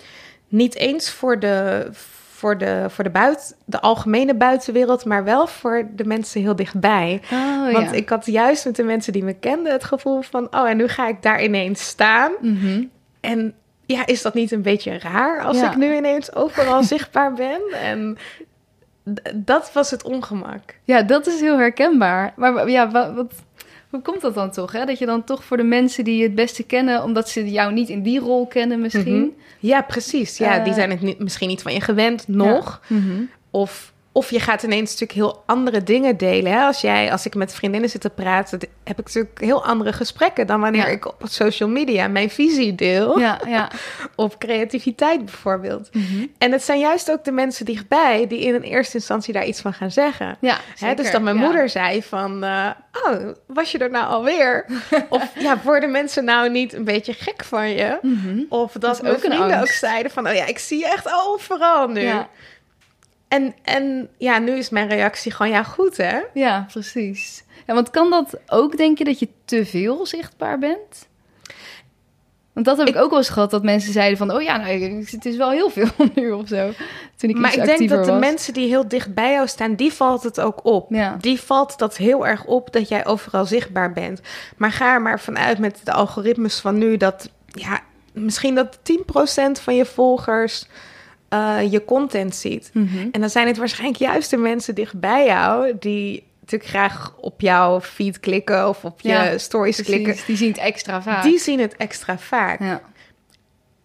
[0.49, 1.89] niet eens voor de,
[2.37, 7.21] voor, de, voor de, buiten, de algemene buitenwereld, maar wel voor de mensen heel dichtbij.
[7.33, 7.97] Oh, Want ja.
[7.97, 10.89] ik had juist met de mensen die me kenden het gevoel van, oh, en nu
[10.89, 12.33] ga ik daar ineens staan.
[12.41, 12.85] Mhm.
[13.21, 13.55] En
[13.87, 15.71] ja, is dat niet een beetje raar als Ja.
[15.71, 17.61] ik nu ineens overal zichtbaar ben?
[17.83, 18.17] En
[19.35, 20.75] dat was het ongemak.
[20.85, 22.33] Ja, dat is heel herkenbaar.
[22.37, 23.33] Maar ja, wa- wat,
[23.91, 24.73] hoe komt dat dan toch?
[24.73, 24.85] Hè?
[24.85, 27.73] Dat je dan toch voor de mensen die je het beste kennen, omdat ze jou
[27.73, 29.19] niet in die rol kennen misschien.
[29.21, 29.29] Mhm.
[29.59, 30.39] Ja, precies.
[30.39, 30.75] Ja, die Eh.
[30.79, 32.81] zijn het niet, misschien niet van je gewend nog.
[32.87, 33.23] Mhm.
[33.51, 36.53] Of, of je gaat ineens natuurlijk heel andere dingen delen.
[36.53, 36.61] Hè?
[36.65, 40.47] Als, jij, als ik met vriendinnen zit te praten, heb ik natuurlijk heel andere gesprekken
[40.47, 40.87] dan wanneer Ja.
[40.87, 43.19] ik op social media mijn visie deel.
[43.19, 43.71] Ja, ja.
[44.17, 45.95] Op creativiteit bijvoorbeeld.
[45.95, 46.27] Mhm.
[46.39, 49.61] En het zijn juist ook de mensen dichtbij die in een eerste instantie daar iets
[49.61, 50.37] van gaan zeggen.
[50.41, 54.67] Ja, Hè, dus dat mijn moeder zei van, eh, oh, was je er nou alweer?
[55.09, 57.99] of ja, worden mensen nou niet een beetje gek van je?
[58.03, 58.43] Mhm.
[58.49, 62.11] Of dat, ook vrienden ook zeiden van, oh ja, ik zie je echt overal nu.
[63.29, 66.21] En, en ja, nu is mijn reactie gewoon, ja, goed hè?
[66.35, 67.45] ja, precies.
[67.67, 71.09] Ja, want kan dat ook, denk je, dat je te veel zichtbaar bent?
[72.53, 74.33] Want dat heb ik, Ik- ook wel eens gehad, dat mensen zeiden van...
[74.33, 76.71] oh ja, nou, het is wel heel veel nu of zo.
[77.17, 79.93] Toen ik maar ik denk dat de mensen die heel dicht bij jou staan, die
[79.93, 80.87] valt het ook op.
[80.91, 81.17] Ja.
[81.21, 84.21] Die valt dat heel erg op dat jij overal zichtbaar bent.
[84.57, 87.81] Maar ga er maar vanuit met de algoritmes van nu dat, ja,
[88.13, 90.67] misschien dat 10% van je volgers
[91.29, 92.71] eh, je content ziet.
[92.73, 93.09] Mhm.
[93.13, 97.41] En dan zijn het waarschijnlijk juist de mensen dicht bij jou die natuurlijk graag op
[97.41, 100.17] jouw feed klikken of op je Ja, stories klikken.
[100.27, 101.23] Die zien het extra vaak.
[101.23, 102.61] Die zien het extra vaak.
[102.61, 102.81] Ja.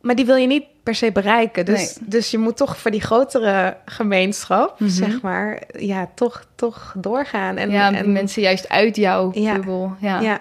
[0.02, 1.66] Maar die wil je niet per se bereiken.
[1.66, 2.10] Dus, Nee.
[2.10, 4.90] dus je moet toch voor die grotere gemeenschap, Mhm.
[4.90, 7.58] zeg maar, ja, toch, toch doorgaan.
[7.58, 9.54] En, ja, en, mensen juist uit jouw Ja.
[9.54, 9.96] bubbel.
[10.00, 10.20] Ja.
[10.20, 10.40] Ja.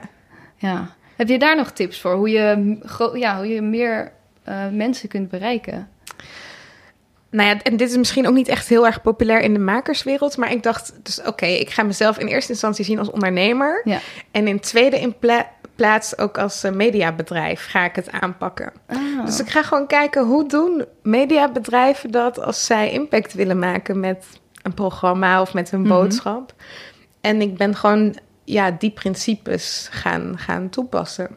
[0.56, 0.94] Ja.
[1.16, 2.14] Heb je daar nog tips voor?
[2.14, 2.78] Hoe je,
[3.14, 4.12] ja, hoe je meer
[4.44, 5.88] eh, mensen kunt bereiken?
[7.30, 10.36] Nou ja, en dit is misschien ook niet echt heel erg populair in de makerswereld.
[10.36, 13.80] Maar ik dacht, dus oké, ik ga mezelf in eerste instantie zien als ondernemer.
[13.84, 13.98] Ja.
[14.30, 18.72] En in tweede in pla- plaats ook als eh, mediabedrijf ga ik het aanpakken.
[18.86, 19.24] Ah.
[19.24, 24.24] Dus ik ga gewoon kijken, hoe doen mediabedrijven dat als zij impact willen maken met
[24.62, 25.88] een programma of met hun Mhm.
[25.90, 26.54] boodschap.
[27.20, 31.36] En ik ben gewoon ja, die principes gaan, gaan toepassen.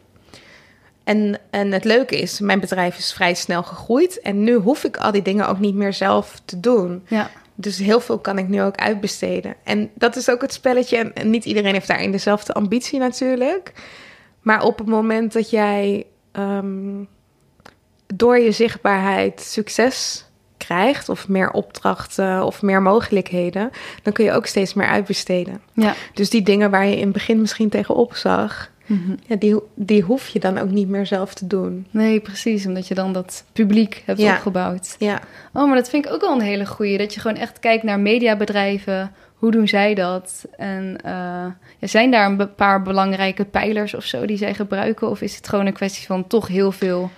[1.03, 4.21] En, en het leuke is, mijn bedrijf is vrij snel gegroeid.
[4.21, 7.03] En nu hoef ik al die dingen ook niet meer zelf te doen.
[7.07, 7.29] ja.
[7.55, 9.55] Dus heel veel kan ik nu ook uitbesteden.
[9.63, 10.97] En dat is ook het spelletje.
[10.97, 13.73] En, niet iedereen heeft daarin dezelfde ambitie natuurlijk.
[14.41, 17.03] Maar op het moment dat jij ehm,
[18.15, 20.25] door je zichtbaarheid succes
[20.57, 23.71] krijgt, of meer opdrachten of meer mogelijkheden,
[24.03, 25.61] dan kun je ook steeds meer uitbesteden.
[25.73, 25.93] Ja.
[26.13, 29.15] Dus die dingen waar je in het begin misschien tegenop zag, Mhm.
[29.27, 31.87] ja, die, die hoef je dan ook niet meer zelf te doen.
[31.91, 32.65] Nee, precies.
[32.65, 34.35] Omdat je dan dat publiek hebt Ja.
[34.35, 34.95] opgebouwd.
[34.99, 35.21] Ja,
[35.53, 36.97] Oh, maar dat vind ik ook wel een hele goeie.
[36.97, 39.11] Dat je gewoon echt kijkt naar mediabedrijven.
[39.35, 40.45] Hoe doen zij dat?
[40.57, 41.11] En eh,
[41.79, 45.09] ja, zijn daar een paar belangrijke pijlers of zo die zij gebruiken?
[45.09, 47.11] Of is het gewoon een kwestie van toch heel veel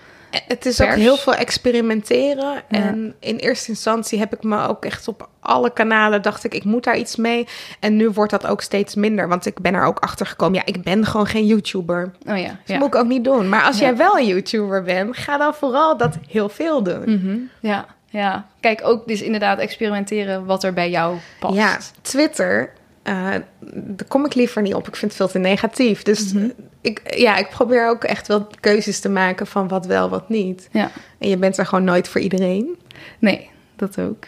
[0.47, 2.61] het is ook heel veel experimenteren.
[2.67, 6.63] En in eerste instantie heb ik me ook echt op alle kanalen dacht ik, ik
[6.63, 7.47] moet daar iets mee.
[7.79, 9.27] En nu wordt dat ook steeds minder.
[9.27, 10.55] Want ik ben er ook achter gekomen.
[10.55, 12.11] Ja, ik ben gewoon geen YouTuber.
[12.27, 12.77] Oh ja, Dat ja.
[12.77, 13.49] moet ik ook niet doen.
[13.49, 13.85] Maar als Ja.
[13.85, 17.03] jij wel een YouTuber bent, ga dan vooral dat heel veel doen.
[17.05, 18.45] Mhm, ja, ja.
[18.59, 21.55] Kijk, ook dus inderdaad experimenteren wat er bij jou past.
[21.55, 22.73] Ja, Twitter,
[23.05, 23.29] eh,
[23.73, 24.87] daar kom ik liever niet op.
[24.87, 26.03] Ik vind het veel te negatief.
[26.03, 26.49] Dus Mhm.
[26.81, 30.67] ik, ja, ik probeer ook echt wel keuzes te maken van wat wel, wat niet.
[30.71, 30.91] ja.
[31.19, 32.77] En je bent er gewoon nooit voor iedereen.
[33.19, 34.23] Nee, dat ook.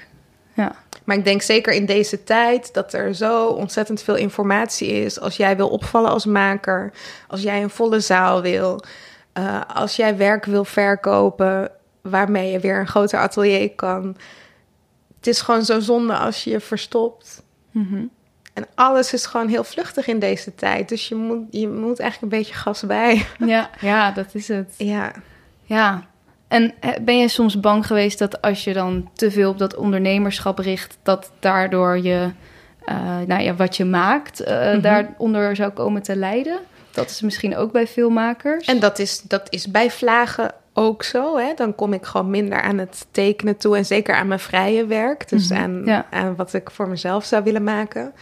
[0.54, 0.76] Ja.
[1.04, 5.20] Maar ik denk zeker in deze tijd dat er zo ontzettend veel informatie is.
[5.20, 6.92] Als jij wil opvallen als maker,
[7.28, 8.84] als jij een volle zaal wil,
[9.34, 14.18] eh, als jij werk wil verkopen waarmee je weer een groter atelier kan.
[15.18, 17.44] Het is gewoon zo zonde als je je verstopt.
[17.72, 18.04] Mhm.
[18.58, 20.90] En alles is gewoon heel vluchtig in deze tijd.
[20.90, 23.26] Dus je moet, je moet eigenlijk een beetje gas bij.
[23.46, 24.74] ja, ja, dat is het.
[24.78, 25.12] Ja.
[25.64, 26.04] Ja.
[26.48, 29.76] En eh, ben je soms bang geweest dat als je dan te veel op dat
[29.76, 32.32] ondernemerschap richt, dat daardoor je,
[32.86, 32.96] eh,
[33.28, 34.82] nou ja, wat je maakt, eh, Mhm.
[34.82, 36.60] daaronder zou komen te lijden?
[36.92, 38.68] Dat is misschien ook bij filmmakers.
[38.68, 41.38] En dat is, dat is bij vlagen ook zo.
[41.38, 41.54] Hè?
[41.54, 43.78] Dan kom ik gewoon minder aan het tekenen toe.
[43.78, 45.30] En zeker aan mijn vrije werk.
[45.30, 46.06] Dus Mhm, aan, ja.
[46.12, 48.14] aan wat ik voor mezelf zou willen maken.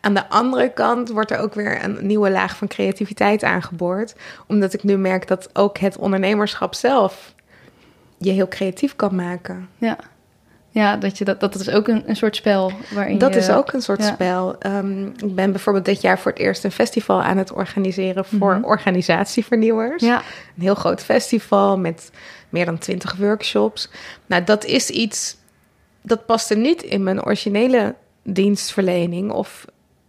[0.00, 4.14] Aan de andere kant wordt er ook weer een nieuwe laag van creativiteit aangeboord.
[4.46, 7.34] Omdat ik nu merk dat ook het ondernemerschap zelf
[8.18, 9.68] je heel creatief kan maken.
[9.78, 9.96] Ja,
[10.74, 13.38] ja dat, je dat, dat is ook een, een soort spel waarin Dat je...
[13.40, 14.12] is ook een soort ja.
[14.12, 14.58] spel.
[14.58, 18.54] Ehm, ik ben bijvoorbeeld dit jaar voor het eerst een festival aan het organiseren voor
[18.54, 18.64] Mhm.
[18.64, 20.02] organisatievernieuwers.
[20.02, 20.16] Ja,
[20.56, 22.10] Een heel groot festival met
[22.48, 23.88] meer dan twintig workshops.
[24.26, 25.36] Nou, dat is iets
[26.02, 29.30] dat paste niet in mijn originele dienstverlening.
[29.30, 29.64] Of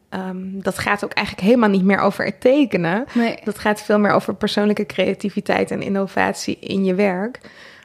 [0.09, 3.05] ehm, dat gaat ook eigenlijk helemaal niet meer over het tekenen.
[3.13, 3.39] nee.
[3.43, 7.39] Dat gaat veel meer over persoonlijke creativiteit en innovatie in je werk.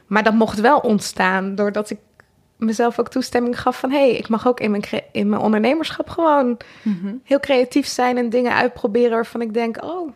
[0.07, 1.97] Maar dat mocht wel ontstaan doordat ik
[2.61, 3.91] mezelf ook toestemming gaf van...
[3.91, 7.13] hé, hey, ik mag ook in mijn, in mijn ondernemerschap gewoon Mhm.
[7.23, 8.17] heel creatief zijn...
[8.17, 10.11] en dingen uitproberen waarvan ik denk, oh,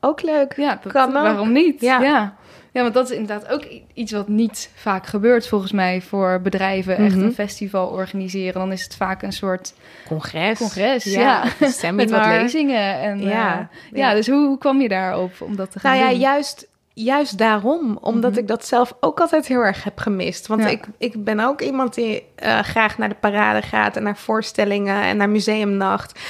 [0.00, 0.52] ook leuk.
[0.56, 1.22] Ja, dat, Kan ook.
[1.22, 1.80] waarom niet?
[1.80, 2.00] Ja.
[2.00, 2.34] Ja.
[2.72, 2.82] ja.
[2.82, 6.96] want dat is inderdaad ook iets wat niet vaak gebeurt volgens mij voor bedrijven.
[6.96, 7.24] Echt Mhm.
[7.24, 8.54] een festival organiseren.
[8.54, 9.74] Dan is het vaak een soort
[10.06, 10.58] Congres.
[10.58, 11.04] congres.
[11.04, 11.44] Ja,
[11.80, 13.00] Ja, met wat lezingen.
[13.00, 13.68] En, Ja, ja, ja.
[13.92, 14.14] ja.
[14.14, 16.20] dus hoe, hoe kwam je daarop om dat te gaan Nou ja, doen?
[16.20, 16.68] juist,
[17.04, 17.98] juist daarom.
[18.00, 18.40] Omdat Mhm.
[18.40, 20.46] ik dat zelf ook altijd heel erg heb gemist.
[20.46, 20.68] Want Ja.
[20.68, 23.96] ik, ik ben ook iemand die eh, graag naar de parade gaat...
[23.96, 26.20] en naar voorstellingen en naar museumnacht.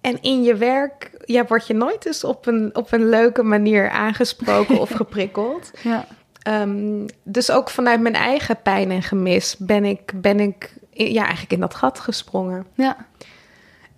[0.00, 3.90] En in je werk ja, word je nooit eens op een, op een leuke manier
[3.90, 5.70] aangesproken of geprikkeld.
[5.82, 6.04] Ja.
[6.42, 11.52] Ehm, dus ook vanuit mijn eigen pijn en gemis ben ik, ben ik ja, eigenlijk
[11.52, 12.66] in dat gat gesprongen.
[12.74, 12.96] Ja.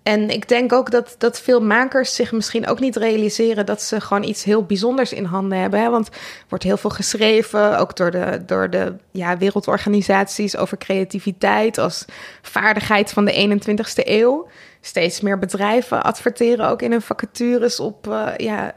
[0.03, 4.01] En ik denk ook dat, dat veel makers zich misschien ook niet realiseren dat ze
[4.01, 5.81] gewoon iets heel bijzonders in handen hebben.
[5.81, 5.89] Hè?
[5.89, 6.13] Want er
[6.49, 12.05] wordt heel veel geschreven, ook door de, door de ja, wereldorganisaties, over creativiteit als
[12.41, 14.47] vaardigheid van de 21ste eeuw.
[14.81, 18.73] Steeds meer bedrijven adverteren ook in hun vacatures op eh, ja,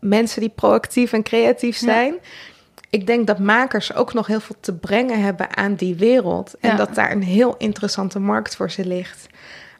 [0.00, 1.86] mensen die proactief en creatief Ja.
[1.86, 2.14] zijn.
[2.90, 6.54] Ik denk dat makers ook nog heel veel te brengen hebben aan die wereld.
[6.60, 6.76] En Ja.
[6.76, 9.26] dat daar een heel interessante markt voor ze ligt.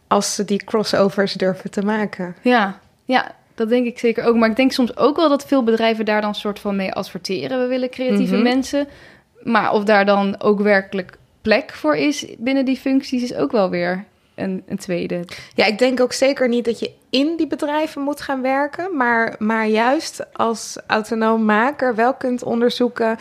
[0.08, 2.36] Als ze die crossovers durven te maken.
[2.42, 2.78] Ja.
[3.04, 4.36] ja, dat denk ik zeker ook.
[4.36, 7.60] Maar ik denk soms ook wel dat veel bedrijven daar dan soort van mee adverteren.
[7.60, 8.42] We willen creatieve Mhm.
[8.42, 8.88] mensen.
[9.42, 13.70] Maar of daar dan ook werkelijk plek voor is binnen die functies, is ook wel
[13.70, 15.24] weer een, een tweede.
[15.54, 18.96] Ja, ik denk ook zeker niet dat je in die bedrijven moet gaan werken.
[18.96, 23.16] Maar, maar juist als autonoom maker wel kunt onderzoeken.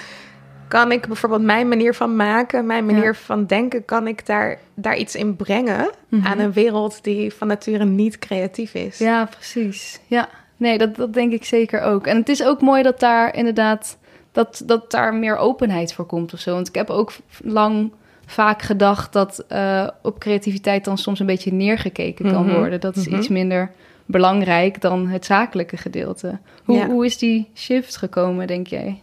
[0.67, 3.13] Kan ik bijvoorbeeld mijn manier van maken, mijn manier Ja.
[3.13, 6.27] van denken, kan ik daar, daar iets in brengen Mhm.
[6.27, 8.97] aan een wereld die van nature niet creatief is?
[8.97, 9.99] Ja, precies.
[10.07, 12.07] Ja, nee, dat, dat denk ik zeker ook.
[12.07, 13.97] En het is ook mooi dat daar inderdaad
[14.31, 16.53] dat, dat daar meer openheid voor komt of zo.
[16.53, 17.11] Want ik heb ook
[17.43, 17.91] lang
[18.25, 22.79] vaak gedacht dat eh, op creativiteit dan soms een beetje neergekeken kan Mhm, worden.
[22.79, 23.17] Dat is mhm.
[23.17, 23.71] iets minder
[24.05, 26.39] belangrijk dan het zakelijke gedeelte.
[26.63, 26.87] Hoe, Ja.
[26.87, 29.01] hoe is die shift gekomen, denk jij?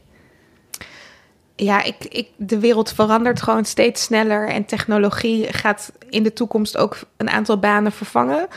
[1.57, 6.77] Ja, ik, ik, de wereld verandert gewoon steeds sneller en technologie gaat in de toekomst
[6.77, 8.49] ook een aantal banen vervangen.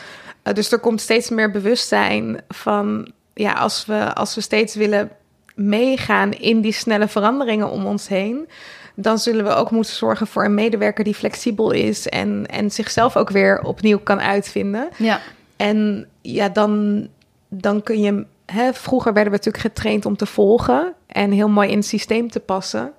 [0.43, 5.12] Eh, dus er komt steeds meer bewustzijn van, ja, als we, als we steeds willen
[5.55, 8.47] meegaan in die snelle veranderingen om ons heen,
[8.95, 13.17] dan zullen we ook moeten zorgen voor een medewerker die flexibel is en, en zichzelf
[13.17, 14.89] ook weer opnieuw kan uitvinden.
[14.97, 15.19] Ja,
[15.55, 17.07] En ja, dan,
[17.47, 18.25] dan kun je.
[18.51, 22.29] Hè, vroeger werden we natuurlijk getraind om te volgen en heel mooi in het systeem
[22.29, 22.91] te passen.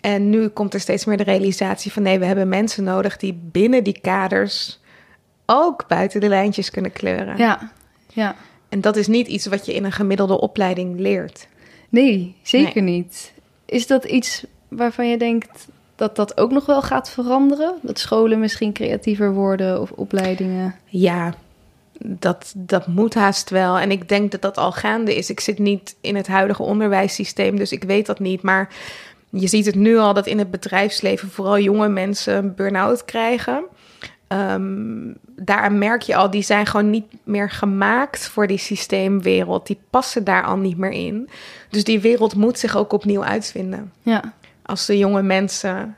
[0.00, 3.38] En nu komt er steeds meer de realisatie van nee, we hebben mensen nodig die
[3.42, 4.80] binnen die kaders
[5.46, 7.36] ook buiten de lijntjes kunnen kleuren.
[7.36, 7.70] ja,
[8.12, 8.36] ja.
[8.68, 11.48] En dat is niet iets wat je in een gemiddelde opleiding leert.
[11.88, 13.32] Nee, zeker niet.
[13.64, 17.74] is dat iets waarvan je denkt dat dat ook nog wel gaat veranderen?
[17.82, 20.74] Dat scholen misschien creatiever worden of opleidingen?
[20.84, 21.34] Ja,
[21.98, 23.78] dat, dat moet haast wel.
[23.78, 25.30] En ik denk dat dat al gaande is.
[25.30, 28.42] Ik zit niet in het huidige onderwijssysteem, dus ik weet dat niet.
[28.42, 28.68] Maar
[29.30, 33.64] je ziet het nu al dat in het bedrijfsleven vooral jonge mensen burn-out krijgen.
[34.28, 39.66] Um, daaraan merk je al, die zijn gewoon niet meer gemaakt voor die systeemwereld.
[39.66, 41.28] Die passen daar al niet meer in.
[41.70, 43.92] Dus die wereld moet zich ook opnieuw uitvinden.
[44.02, 44.32] Ja.
[44.62, 45.96] Als de jonge mensen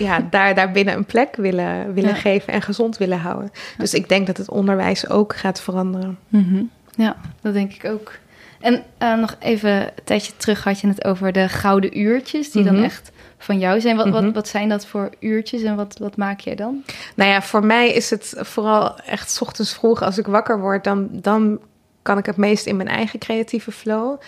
[0.00, 3.50] ja, daar, daar binnen een plek willen, willen geven en gezond willen houden.
[3.78, 6.18] Dus ik denk dat het onderwijs ook gaat veranderen.
[6.28, 6.62] Mhm.
[6.96, 8.12] Ja, dat denk ik ook.
[8.60, 12.64] En uh, nog even een tijdje terug had je het over de gouden uurtjes, die
[12.64, 12.84] dan mhm.
[12.84, 13.96] echt van jou zijn.
[13.96, 14.32] Wat, wat, mhm.
[14.32, 16.84] wat zijn dat voor uurtjes en wat, wat maak jij dan?
[17.14, 20.84] Nou ja, voor mij is het vooral echt s ochtends vroeg als ik wakker word,
[20.84, 21.58] dan, dan
[22.02, 24.20] kan ik het meest in mijn eigen creatieve flow.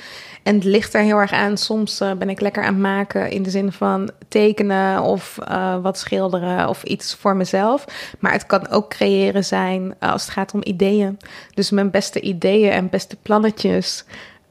[0.43, 1.57] En het ligt er heel erg aan.
[1.57, 5.77] Soms uh, ben ik lekker aan het maken in de zin van tekenen of uh,
[5.83, 7.85] wat schilderen of iets voor mezelf.
[8.19, 11.19] Maar het kan ook creëren zijn als het gaat om ideeën.
[11.55, 14.05] Dus mijn beste ideeën en beste plannetjes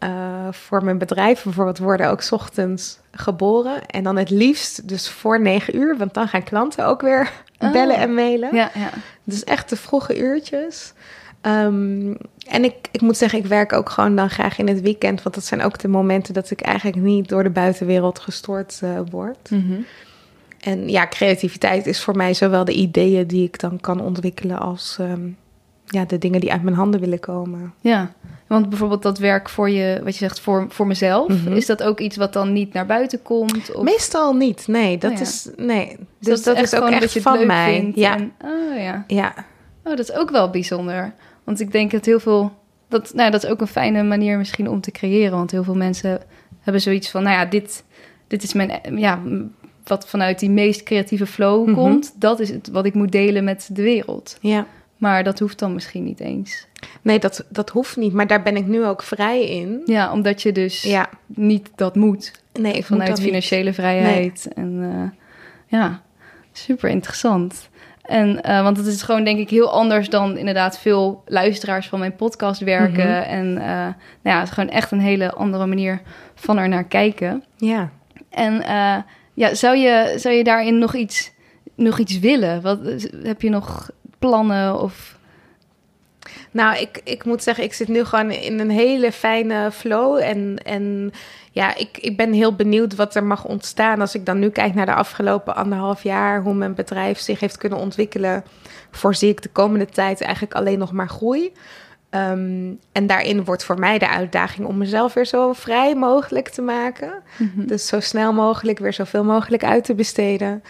[0.04, 3.86] uh, voor mijn bedrijf bijvoorbeeld worden ook ochtends geboren.
[3.86, 7.72] En dan het liefst dus voor negen uur, want dan gaan klanten ook weer oh.
[7.72, 8.56] bellen en mailen.
[8.56, 8.90] Ja, ja.
[9.24, 10.94] Dus echt de vroege uurtjes.
[11.42, 15.24] Um, en ik, ik moet zeggen, ik werk ook gewoon dan graag in het weekend.
[15.24, 19.00] Want dat zijn ook de momenten dat ik eigenlijk niet door de buitenwereld gestoord uh,
[19.12, 19.50] word.
[19.50, 19.86] Mm -hmm.
[20.60, 24.98] En ja, creativiteit is voor mij zowel de ideeën die ik dan kan ontwikkelen als
[25.00, 25.38] um,
[25.86, 27.74] ja, de dingen die uit mijn handen willen komen.
[27.82, 28.12] Ja,
[28.48, 31.56] want bijvoorbeeld dat werk voor je, wat je zegt, voor, voor mezelf, mm -hmm.
[31.56, 33.76] is dat ook iets wat dan niet naar buiten komt?
[33.76, 33.84] Of?
[33.84, 34.98] Meestal niet, nee.
[34.98, 35.24] Dat oh, ja.
[35.24, 35.98] is, nee.
[36.20, 37.92] Dus, dat, dat is ook echt van mij.
[37.96, 38.16] Ja.
[38.16, 39.04] En, oh ja.
[39.08, 39.34] Ja.
[39.84, 41.14] Oh, dat is ook wel bijzonder.
[41.44, 42.52] Want ik denk dat heel veel.
[42.88, 45.38] Dat, nou, dat is ook een fijne manier misschien om te creëren.
[45.38, 46.22] Want heel veel mensen
[46.60, 47.84] hebben zoiets van: nou ja, dit,
[48.28, 48.98] dit is mijn.
[48.98, 49.22] Ja,
[49.84, 51.76] wat vanuit die meest creatieve flow mhm.
[51.76, 52.14] komt.
[52.16, 54.38] Dat is het wat ik moet delen met de wereld.
[54.42, 54.68] Ja.
[54.98, 56.68] Maar dat hoeft dan misschien niet eens.
[57.02, 58.14] Nee, dat, dat hoeft niet.
[58.14, 59.82] Maar daar ben ik nu ook vrij in.
[59.86, 61.10] Ja, omdat je dus ja.
[61.28, 62.32] niet dat moet.
[62.54, 64.48] Nee, vanuit financiële vrijheid.
[64.54, 65.10] En uh,
[65.80, 66.02] ja,
[66.52, 67.70] super interessant.
[68.02, 72.00] En uh, want het is gewoon denk ik heel anders dan inderdaad veel luisteraars van
[72.00, 73.10] mijn podcast werken.
[73.10, 73.30] Mhm.
[73.30, 76.02] En uh, nou ja, het is gewoon echt een hele andere manier
[76.36, 77.44] van er naar kijken.
[77.58, 77.90] Ja.
[78.30, 78.98] En uh,
[79.34, 81.32] ja, zou je, zou je daarin nog iets,
[81.76, 82.62] nog iets willen?
[82.62, 82.80] Wat,
[83.24, 85.20] heb je nog plannen of...
[86.52, 90.18] Nou, ik, ik moet zeggen, ik zit nu gewoon in een hele fijne flow.
[90.18, 91.12] En, en
[91.54, 94.02] ja, ik, ik ben heel benieuwd wat er mag ontstaan.
[94.02, 97.58] Als ik dan nu kijk naar de afgelopen anderhalf jaar, hoe mijn bedrijf zich heeft
[97.58, 98.44] kunnen ontwikkelen,
[98.92, 101.52] voorzie ik de komende tijd eigenlijk alleen nog maar groei.
[102.10, 106.62] Um, en daarin wordt voor mij de uitdaging om mezelf weer zo vrij mogelijk te
[106.62, 107.14] maken.
[107.38, 107.66] Mhm.
[107.66, 110.64] Dus zo snel mogelijk weer zoveel mogelijk uit te besteden.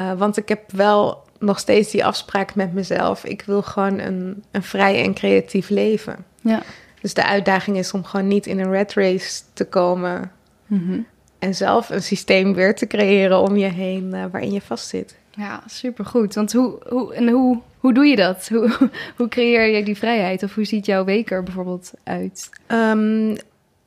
[0.00, 3.24] Uh, want ik heb wel nog steeds die afspraak met mezelf.
[3.24, 6.24] Ik wil gewoon een, een vrij en creatief leven.
[6.40, 6.62] Ja.
[7.04, 10.32] Dus de uitdaging is om gewoon niet in een red race te komen.
[10.66, 11.00] Mhm.
[11.38, 15.16] En zelf een systeem weer te creëren om je heen uh, waarin je vastzit.
[15.30, 16.34] Ja, supergoed.
[16.34, 18.48] Want hoe, hoe, en hoe, hoe doe je dat?
[18.52, 20.42] Hoe, hoe creëer je die vrijheid?
[20.42, 22.50] Of hoe ziet jouw week er bijvoorbeeld uit?
[22.68, 23.36] Um,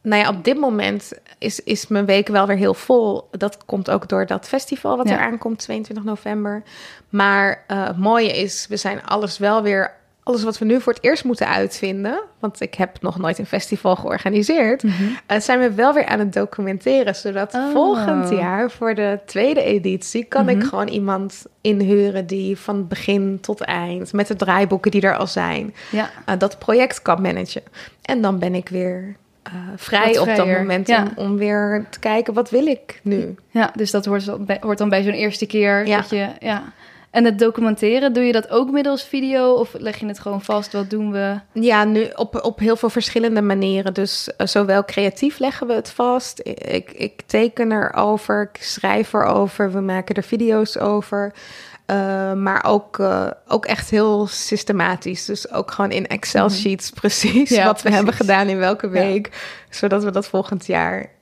[0.02, 3.28] nou ja, op dit moment is, is mijn week wel weer heel vol.
[3.32, 6.64] Dat komt ook door dat festival wat er aankomt, 22 november.
[7.10, 9.96] Maar uh, het mooie is, we zijn alles wel weer
[10.28, 13.46] alles wat we nu voor het eerst moeten uitvinden, want ik heb nog nooit een
[13.46, 14.96] festival georganiseerd, mm
[15.40, 17.16] zijn we wel weer aan het documenteren.
[17.16, 17.72] Zodat oh.
[17.72, 20.68] volgend jaar voor de tweede editie kan ik mhm.
[20.68, 25.74] gewoon iemand inhuren die van begin tot eind, met de draaiboeken die er al zijn,
[25.92, 26.10] ja.
[26.30, 27.64] uh, dat project kan managen.
[28.02, 29.16] En dan ben ik weer
[29.48, 33.36] uh, vrij op dat moment om, om, weer te kijken wat wil ik nu.
[33.50, 35.98] Ja, dus dat hoort, hoort dan bij zo'n eerste keer ja.
[35.98, 36.64] dat je ja.
[37.18, 40.74] En het documenteren, doe je dat ook middels video of leg je het gewoon vast?
[40.74, 41.40] Wat doen we?
[41.54, 43.94] Ja, nu op, op heel veel verschillende manieren.
[43.94, 46.40] Dus uh, zowel creatief leggen we het vast.
[46.44, 51.34] Ik, ik teken erover, ik schrijf erover, we maken er video's over.
[51.92, 55.26] Uh, maar ook, uh, ook echt heel systematisch.
[55.26, 57.00] Dus ook gewoon in Excel-sheets mhm.
[57.02, 57.90] precies ja, wat precies.
[57.90, 59.28] we hebben gedaan in welke week.
[59.32, 59.38] Ja.
[59.70, 61.16] Zodat we dat volgend jaar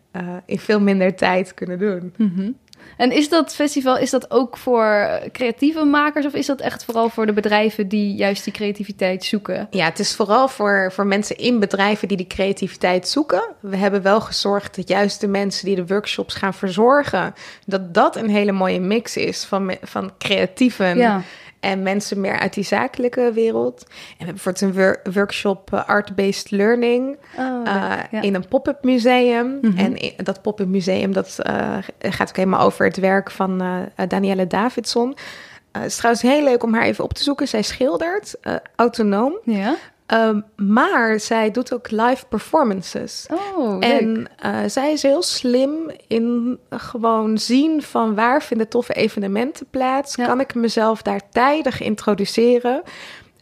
[0.46, 2.14] in veel minder tijd kunnen doen.
[2.18, 2.56] Mm -hmm.
[2.98, 7.10] En is dat festival is dat ook voor creatieve makers of is dat echt vooral
[7.10, 9.68] voor de bedrijven die juist die creativiteit zoeken?
[9.70, 13.44] Ja, het is vooral voor, voor mensen in bedrijven die die creativiteit zoeken.
[13.60, 17.34] We hebben wel gezorgd dat juist de mensen die de workshops gaan verzorgen,
[17.66, 20.98] dat dat een hele mooie mix is van, van creatieven.
[20.98, 21.22] Ja
[21.66, 23.84] en mensen meer uit die zakelijke wereld.
[23.88, 23.88] En
[24.18, 28.22] we hebben bijvoorbeeld een wor- workshop eh, Art-Based Learning Oh, eh, ja.
[28.22, 29.58] in een pop-up museum.
[29.62, 29.78] Mhm.
[29.78, 34.48] En dat pop-up museum dat, eh, gaat ook helemaal over het werk van eh, Danielle
[34.48, 35.16] Davidson.
[35.72, 37.48] Het is trouwens heel leuk om haar even op te zoeken.
[37.48, 38.36] Zij schildert,
[38.76, 39.38] autonoom.
[39.44, 39.76] Ja?
[40.06, 43.28] Ehm, maar zij doet ook live performances.
[43.56, 43.86] Oh.
[43.86, 50.16] En eh, zij is heel slim in gewoon zien van waar vinden toffe evenementen plaats.
[50.16, 50.26] Ja.
[50.26, 52.82] Kan ik mezelf daar tijdig introduceren?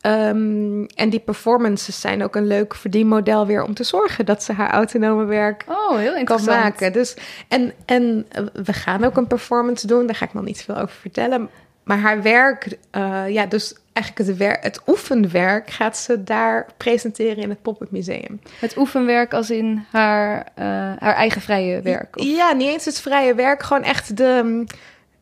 [0.03, 4.53] Ehm, en die performances zijn ook een leuk verdienmodel weer om te zorgen dat ze
[4.53, 6.93] haar autonome werk Oh, heel kan maken.
[6.93, 7.15] Dus,
[7.47, 10.75] en, en eh, we gaan ook een performance doen, daar ga ik nog niet veel
[10.75, 11.49] over vertellen.
[11.83, 17.49] Maar haar werk, eh, ja, dus eigenlijk het, het oefenwerk gaat ze daar presenteren in
[17.49, 18.41] het Pop-up Museum.
[18.59, 20.65] Het oefenwerk als in haar, eh,
[20.99, 22.17] haar eigen vrije werk.
[22.17, 22.25] Of...
[22.25, 24.63] Ja, niet eens het vrije werk, gewoon echt de,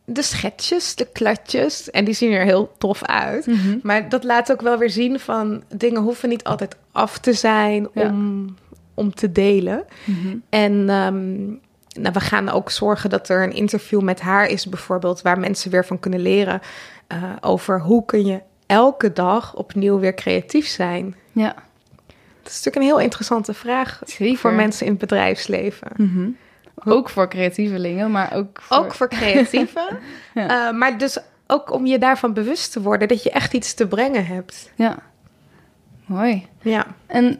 [0.04, 1.90] de schetsjes, de klatjes.
[1.90, 3.46] En die zien er heel tof uit.
[3.46, 3.78] Mhm.
[3.82, 7.88] Maar dat laat ook wel weer zien van dingen hoeven niet altijd af te zijn
[7.94, 8.02] Ja.
[8.08, 8.56] om,
[8.94, 9.84] om te delen.
[10.04, 10.36] Mhm.
[10.48, 11.46] En ehm,
[12.02, 15.70] nou, we gaan ook zorgen dat er een interview met haar is, bijvoorbeeld, waar mensen
[15.70, 16.60] weer van kunnen leren
[17.06, 18.40] eh, over hoe kun je
[18.72, 21.14] elke dag opnieuw weer creatief zijn.
[21.32, 21.54] Ja,
[22.42, 24.38] Dat is natuurlijk een heel interessante vraag zeker.
[24.38, 25.88] voor mensen in het bedrijfsleven.
[25.96, 26.28] Mhm.
[26.84, 28.76] Ook voor creatievelingen, maar ook voor...
[28.76, 29.86] Ook voor creatieven.
[30.34, 30.68] Ja.
[30.68, 33.86] Eh, maar dus ook om je daarvan bewust te worden dat je echt iets te
[33.86, 34.70] brengen hebt.
[34.74, 34.98] Ja,
[36.06, 36.46] mooi.
[36.60, 36.86] Ja.
[37.06, 37.38] En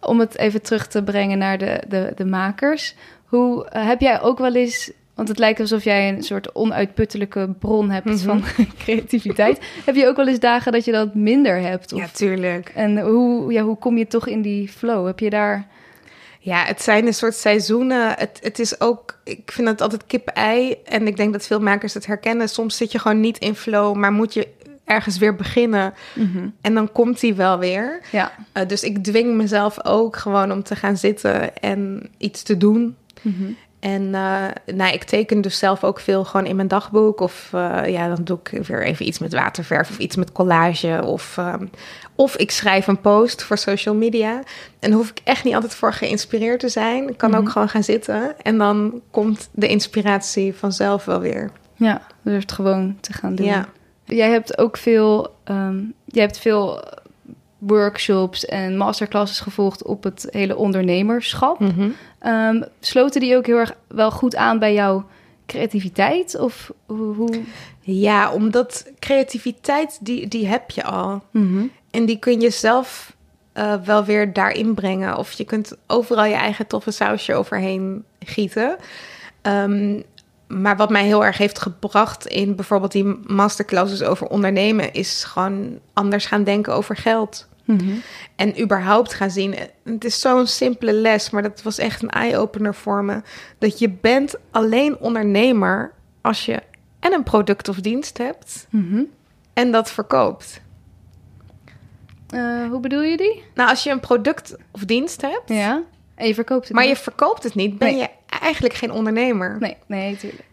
[0.00, 2.94] om het even terug te brengen naar de, de, de makers.
[3.24, 4.92] Hoe eh, heb jij ook wel eens...
[5.18, 8.16] Want het lijkt alsof jij een soort onuitputtelijke bron hebt Mhm.
[8.18, 8.42] van
[8.84, 9.58] creativiteit.
[9.84, 11.92] heb je ook wel eens dagen dat je dat minder hebt?
[11.92, 12.72] Of, ja, tuurlijk.
[12.74, 15.06] En hoe, ja, hoe kom je toch in die flow?
[15.06, 15.66] Heb je daar...
[16.40, 18.14] Ja, het zijn een soort seizoenen.
[18.18, 20.76] Het, het is ook, ik vind het altijd kip-ei.
[20.84, 22.48] En ik denk dat veel makers het herkennen.
[22.48, 24.48] Soms zit je gewoon niet in flow, maar moet je
[24.84, 25.94] ergens weer beginnen.
[26.60, 28.00] En dan komt die wel weer.
[28.12, 28.32] Ja.
[28.52, 32.96] Eh, dus ik dwing mezelf ook gewoon om te gaan zitten en iets te doen.
[33.22, 33.44] Mhm.
[33.80, 37.20] En uh, nou, ik teken dus zelf ook veel gewoon in mijn dagboek.
[37.20, 41.00] Of uh, ja, dan doe ik weer even iets met waterverf of iets met collage.
[41.04, 41.70] Of, um,
[42.14, 44.42] of ik schrijf een post voor social media.
[44.78, 47.08] En hoef ik echt niet altijd voor geïnspireerd te zijn.
[47.08, 47.38] Ik kan Mhm.
[47.38, 48.34] ook gewoon gaan zitten.
[48.42, 51.50] En dan komt de inspiratie vanzelf wel weer.
[51.76, 53.46] Ja, dus het gewoon te gaan doen.
[53.46, 53.68] Ja.
[54.04, 56.84] Jij hebt ook veel, um, jij hebt veel
[57.58, 61.58] workshops en masterclasses gevolgd op het hele ondernemerschap.
[61.60, 61.94] Mm -hmm.
[62.32, 65.06] um, sloten die ook heel erg wel goed aan bij jouw
[65.46, 66.38] creativiteit?
[66.38, 67.40] Of hoe?
[67.80, 71.22] Ja, omdat creativiteit, die, die heb je al.
[71.30, 71.70] Mm -hmm.
[71.90, 73.16] En die kun je zelf
[73.54, 75.16] uh, wel weer daarin brengen.
[75.16, 78.76] Of je kunt overal je eigen toffe sausje overheen gieten.
[79.42, 80.02] Um,
[80.48, 85.78] maar wat mij heel erg heeft gebracht in bijvoorbeeld die masterclasses over ondernemen, is gewoon
[85.92, 87.47] anders gaan denken over geld.
[87.68, 88.02] Mm -hmm.
[88.36, 89.54] En überhaupt gaan zien.
[89.84, 93.22] Het is zo'n simpele les, maar dat was echt een eye-opener voor me.
[93.58, 96.62] Dat je bent alleen ondernemer als je
[97.00, 99.06] en een product of dienst hebt mm -hmm.
[99.52, 100.60] en dat verkoopt.
[102.34, 103.42] Uh, hoe bedoel je die?
[103.54, 105.48] Nou, als je een product of dienst hebt.
[105.48, 105.82] Ja.
[106.14, 106.96] En je verkoopt het maar niet.
[106.96, 107.98] je verkoopt het niet, ben Nee.
[107.98, 108.08] je
[108.40, 109.56] eigenlijk geen ondernemer.
[109.60, 110.46] Nee, nee, tuurlijk.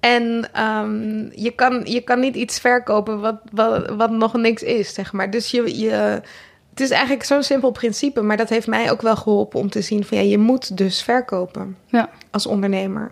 [0.00, 4.94] En um, je, kan, je kan niet iets verkopen wat, wat, wat nog niks is,
[4.94, 5.30] zeg maar.
[5.30, 6.22] Dus je, je,
[6.70, 9.80] het is eigenlijk zo'n simpel principe, maar dat heeft mij ook wel geholpen om te
[9.80, 12.10] zien van ja, je moet dus verkopen ja.
[12.30, 13.10] als ondernemer.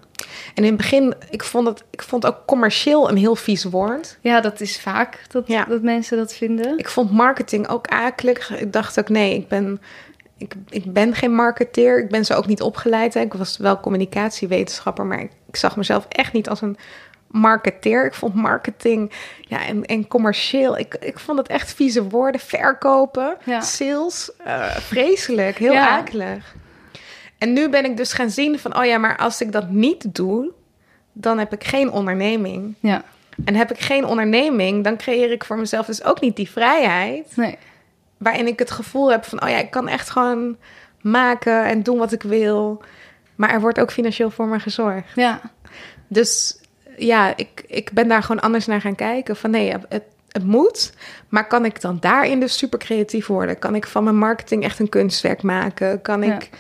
[0.55, 4.19] En in het begin, ik vond, het, ik vond ook commercieel een heel vies woord.
[4.21, 5.65] Ja, dat is vaak dat, Ja.
[5.65, 6.79] dat mensen dat vinden.
[6.79, 8.61] Ik vond marketing ook akelig.
[8.61, 9.81] Ik dacht ook nee, ik ben,
[10.37, 11.99] ik, ik ben geen marketeer.
[12.03, 13.15] Ik ben zo ook niet opgeleid.
[13.15, 13.21] Hè.
[13.21, 16.77] Ik was wel communicatiewetenschapper, maar ik, ik zag mezelf echt niet als een
[17.29, 18.05] marketeer.
[18.07, 20.79] Ik vond marketing ja, en, en commercieel.
[20.79, 22.41] Ik, ik vond het echt vieze woorden.
[22.41, 23.61] Verkopen, Ja.
[23.61, 24.31] sales.
[24.45, 25.89] eh, vreselijk, heel Ja.
[25.89, 26.55] akelig.
[27.39, 30.15] En nu ben ik dus gaan zien van, oh ja, maar als ik dat niet
[30.15, 30.51] doe,
[31.13, 32.75] dan heb ik geen onderneming.
[32.81, 33.03] Ja,
[33.45, 37.37] En heb ik geen onderneming, dan creëer ik voor mezelf dus ook niet die vrijheid
[37.37, 37.59] nee.
[38.17, 40.57] waarin ik het gevoel heb van, oh ja, ik kan echt gewoon
[41.01, 42.83] maken en doen wat ik wil.
[43.35, 45.15] Maar er wordt ook financieel voor me gezorgd.
[45.15, 45.41] Ja,
[46.09, 46.61] Dus
[46.99, 49.37] ja, ik, ik ben daar gewoon anders naar gaan kijken.
[49.37, 50.93] Van nee, het, het moet.
[51.29, 53.59] Maar kan ik dan daarin dus super creatief worden?
[53.59, 56.03] Kan ik van mijn marketing echt een kunstwerk maken?
[56.03, 56.35] Kan Ja.
[56.35, 56.51] ik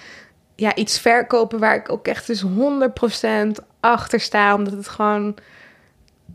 [0.54, 4.54] ja, iets verkopen waar ik ook echt dus 100% achter sta?
[4.54, 5.36] Omdat het gewoon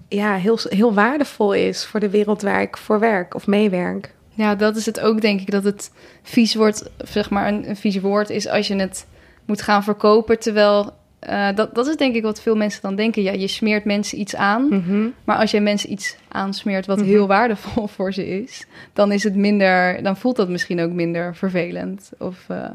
[0.07, 4.13] ja, heel, heel waardevol is voor de wereld waar ik voor werk of meewerk.
[4.29, 5.91] ja, dat is het ook, denk ik, dat het
[6.23, 9.05] vies wordt, zeg maar, een, een vies woord is als je het
[9.45, 10.93] moet gaan verkopen, terwijl
[11.25, 13.23] eh, dat, dat is denk ik wat veel mensen dan denken.
[13.23, 14.67] Ja, je smeert mensen iets aan.
[14.69, 15.07] Mhm.
[15.23, 17.07] Maar als je mensen iets aansmeert wat Mhm.
[17.07, 21.35] heel waardevol voor ze is, dan is het minder, dan voelt dat misschien ook minder
[21.35, 22.11] vervelend.
[22.17, 22.69] Of eh,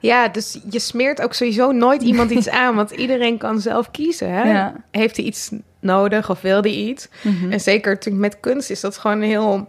[0.00, 4.30] Ja, dus je smeert ook sowieso nooit iemand iets aan, want iedereen kan zelf kiezen.
[4.32, 4.42] Hè?
[4.50, 4.74] ja.
[4.90, 7.08] Heeft hij iets nodig of wil hij iets?
[7.22, 7.52] Mhm.
[7.52, 9.68] En zeker natuurlijk met kunst is dat gewoon heel,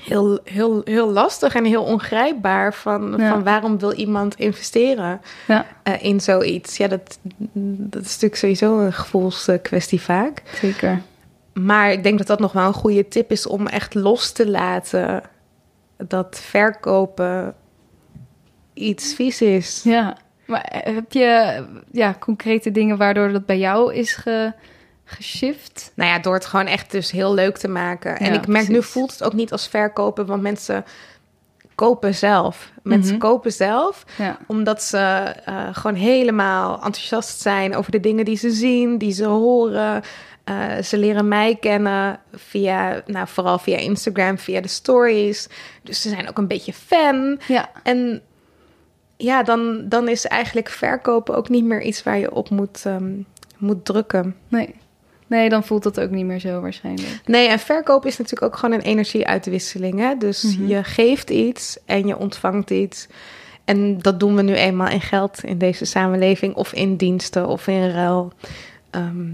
[0.00, 2.74] heel, heel, heel lastig en heel ongrijpbaar.
[2.74, 3.28] Van, Ja.
[3.30, 6.76] van waarom wil iemand investeren Ja, eh, in zoiets?
[6.76, 7.18] Ja, dat,
[7.92, 10.42] dat is natuurlijk sowieso een gevoelskwestie vaak.
[10.60, 11.02] zeker.
[11.52, 14.50] Maar ik denk dat dat nog wel een goede tip is om echt los te
[14.50, 15.22] laten
[15.96, 17.54] dat verkopen
[18.74, 19.80] iets vies is.
[19.84, 20.16] Ja,
[20.46, 24.52] maar eh, heb je ja, concrete dingen waardoor dat bij jou is ge,
[25.08, 25.92] geshift?
[25.94, 28.16] Nou ja, door het gewoon echt dus heel leuk te maken.
[28.18, 30.84] En ik merk nu voelt het ook niet als verkopen, want mensen
[31.74, 32.70] kopen zelf.
[32.82, 33.20] Mensen Mhm.
[33.20, 34.98] kopen zelf Ja, omdat ze
[35.44, 40.02] eh, gewoon helemaal enthousiast zijn over de dingen die ze zien, die ze horen.
[40.44, 45.48] Eh, ze leren mij kennen via, nou vooral via Instagram, via de stories.
[45.82, 47.38] Dus ze zijn ook een beetje fan.
[47.48, 48.22] ja, En
[49.16, 53.12] ja, dan, dan is eigenlijk verkopen ook niet meer iets waar je op moet, ehm,
[53.58, 54.36] moet drukken.
[54.48, 54.74] nee.
[55.26, 57.20] Nee, dan voelt dat ook niet meer zo waarschijnlijk.
[57.24, 59.98] Nee, en verkoop is natuurlijk ook gewoon een energieuitwisseling.
[59.98, 60.14] Hè?
[60.18, 60.66] Dus Mhm.
[60.66, 63.06] je geeft iets en je ontvangt iets.
[63.64, 67.66] En dat doen we nu eenmaal in geld in deze samenleving, of in diensten of
[67.66, 68.32] in ruil.
[68.90, 69.28] Ehm,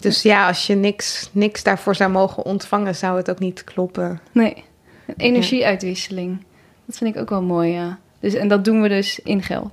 [0.00, 4.20] dus ja, als je niks, niks daarvoor zou mogen ontvangen, zou het ook niet kloppen.
[4.32, 4.64] Nee,
[5.06, 6.44] een energieuitwisseling.
[6.86, 7.98] Dat vind ik ook wel mooi, ja.
[8.20, 9.72] Dus, en dat doen we dus in geld.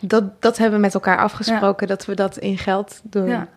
[0.00, 3.28] Dat, dat hebben we met elkaar afgesproken, dat we dat in geld doen.
[3.28, 3.48] Ja.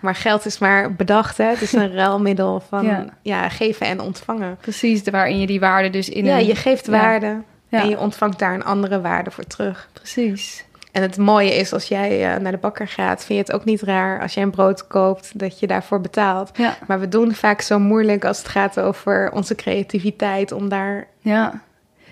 [0.00, 1.44] Maar geld is maar bedacht, hè?
[1.44, 3.04] Het is een ruilmiddel van Ja.
[3.22, 3.48] ja.
[3.48, 4.56] geven en ontvangen.
[4.60, 6.46] Precies, waarin je die waarde dus in ja, een...
[6.46, 6.92] je geeft ja.
[6.92, 9.88] waarde en je ontvangt daar een andere waarde voor terug.
[9.92, 10.64] Precies.
[10.92, 13.64] En het mooie is, als jij eh, naar de bakker gaat, vind je het ook
[13.64, 16.50] niet raar als jij een brood koopt, dat je daarvoor betaalt.
[16.54, 21.06] Ja, Maar we doen vaak zo moeilijk als het gaat over onze creativiteit, om daar
[21.20, 21.60] ja.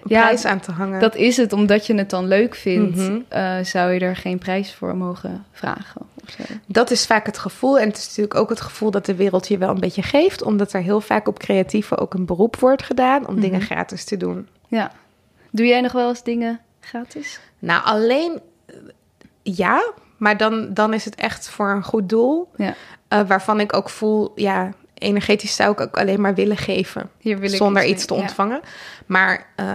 [0.05, 1.01] Ja, prijs aan te hangen.
[1.01, 3.19] Dat is het, omdat je het dan leuk vindt, Mhm.
[3.29, 6.01] eh, zou je er geen prijs voor mogen vragen.
[6.67, 7.79] Dat is vaak het gevoel.
[7.79, 10.43] En het is natuurlijk ook het gevoel dat de wereld je wel een beetje geeft,
[10.43, 13.43] omdat er heel vaak op creatieven ook een beroep wordt gedaan om Mhm.
[13.43, 14.49] dingen gratis te doen.
[14.69, 14.91] Ja.
[15.51, 17.41] Doe jij nog wel eens dingen gratis?
[17.59, 18.41] Nou, alleen
[19.43, 22.49] ja, maar dan, dan is het echt voor een goed doel.
[22.57, 22.75] Ja.
[23.09, 27.11] eh, waarvan ik ook voel, ja, energetisch zou ik ook alleen maar willen geven.
[27.43, 28.21] Zonder mee- iets te ja.
[28.21, 28.61] ontvangen.
[29.07, 29.67] Maar eh,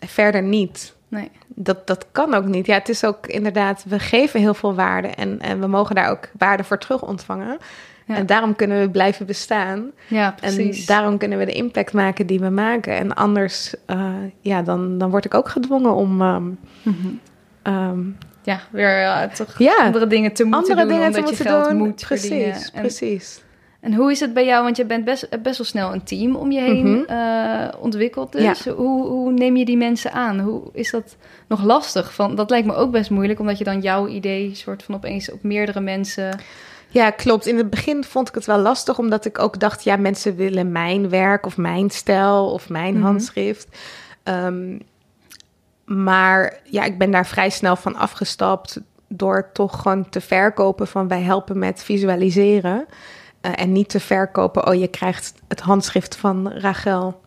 [0.00, 0.94] verder niet.
[1.08, 1.30] Nee.
[1.54, 2.66] Dat, dat kan ook niet.
[2.66, 6.10] Ja, het is ook inderdaad, we geven heel veel waarde en, en we mogen daar
[6.10, 7.58] ook waarde voor terug ontvangen.
[8.06, 8.14] Ja.
[8.16, 9.90] En daarom kunnen we blijven bestaan.
[10.08, 10.80] Ja, precies.
[10.80, 12.96] En daarom kunnen we de impact maken die we maken.
[12.96, 14.10] En anders, eh,
[14.40, 16.44] ja, dan, dan word ik ook gedwongen om ehm,
[16.82, 17.08] Mhm.
[17.62, 18.00] ehm,
[18.42, 21.44] Ja, weer eh, toch ja, andere dingen te moeten andere doen, dingen te omdat moeten
[21.52, 21.78] je geld doen.
[21.78, 22.62] moet precies, verdienen.
[22.72, 23.42] En, precies.
[23.82, 24.62] En hoe is het bij jou?
[24.64, 27.10] Want je bent best, best wel snel een team om je heen Mhm.
[27.10, 28.32] eh, ontwikkeld.
[28.32, 30.38] Dus hoe, hoe neem je die mensen aan?
[30.40, 31.16] Hoe is dat
[31.48, 32.14] nog lastig?
[32.14, 35.30] Van, dat lijkt me ook best moeilijk, omdat je dan jouw idee soort van opeens
[35.30, 36.38] op meerdere mensen...
[36.88, 37.46] Ja, klopt.
[37.46, 40.72] In het begin vond ik het wel lastig, omdat ik ook dacht, ja, mensen willen
[40.72, 43.02] mijn werk of mijn stijl of mijn Mhm.
[43.02, 43.68] handschrift.
[44.22, 44.78] Ehm,
[45.84, 51.08] maar ja, ik ben daar vrij snel van afgestapt door toch gewoon te verkopen van
[51.08, 52.86] wij helpen met visualiseren.
[53.42, 57.20] Eh, en niet te verkopen, oh je krijgt het handschrift van Rachel.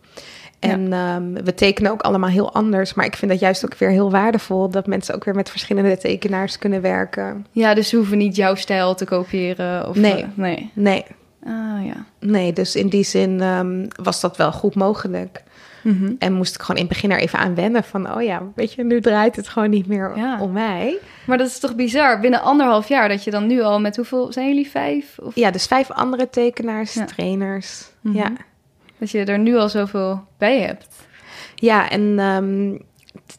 [0.58, 2.94] En ehm, we tekenen ook allemaal heel anders.
[2.94, 4.70] Maar ik vind dat juist ook weer heel waardevol.
[4.70, 7.46] Dat mensen ook weer met verschillende tekenaars kunnen werken.
[7.50, 9.88] Ja, dus ze hoeven niet jouw stijl te kopiëren?
[9.88, 10.22] Of, Nee.
[10.22, 10.70] eh, nee.
[10.74, 11.04] Nee,
[11.46, 12.04] Ah, ja.
[12.20, 15.42] Nee, dus in die zin ehm, was dat wel goed mogelijk.
[15.86, 16.12] Mhm.
[16.18, 18.14] En moest ik gewoon in het begin er even aan wennen van...
[18.14, 20.40] oh ja, weet je, nu draait het gewoon niet meer Ja.
[20.40, 20.98] om mij.
[21.26, 22.20] Maar dat is toch bizar?
[22.20, 24.32] Binnen anderhalf jaar dat je dan nu al met hoeveel...
[24.32, 25.18] Zijn jullie vijf?
[25.18, 27.04] Of Ja, dus vijf andere tekenaars, Ja.
[27.04, 27.86] trainers.
[28.00, 28.16] Mhm.
[28.16, 28.32] Ja.
[28.98, 30.86] dat je er nu al zoveel bij hebt?
[31.54, 32.78] ja, en ehm,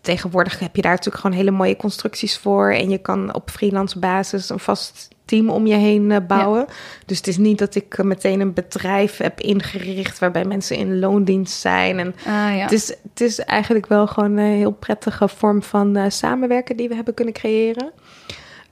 [0.01, 2.71] tegenwoordig heb je daar natuurlijk gewoon hele mooie constructies voor...
[2.71, 6.65] en je kan op freelance basis een vast team om je heen eh, bouwen.
[7.05, 10.19] Dus het is niet dat ik eh, meteen een bedrijf heb ingericht...
[10.19, 12.61] waarbij mensen in loondienst zijn en Ah ja.
[12.61, 16.89] Het, is, het is eigenlijk wel gewoon een heel prettige vorm van eh, samenwerken die
[16.89, 17.91] we hebben kunnen creëren.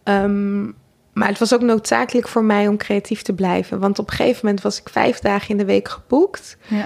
[0.04, 0.64] Ehm,
[1.14, 3.80] maar het was ook noodzakelijk voor mij om creatief te blijven.
[3.80, 6.58] Want op een gegeven moment was ik vijf dagen in de week geboekt.
[6.68, 6.86] ja.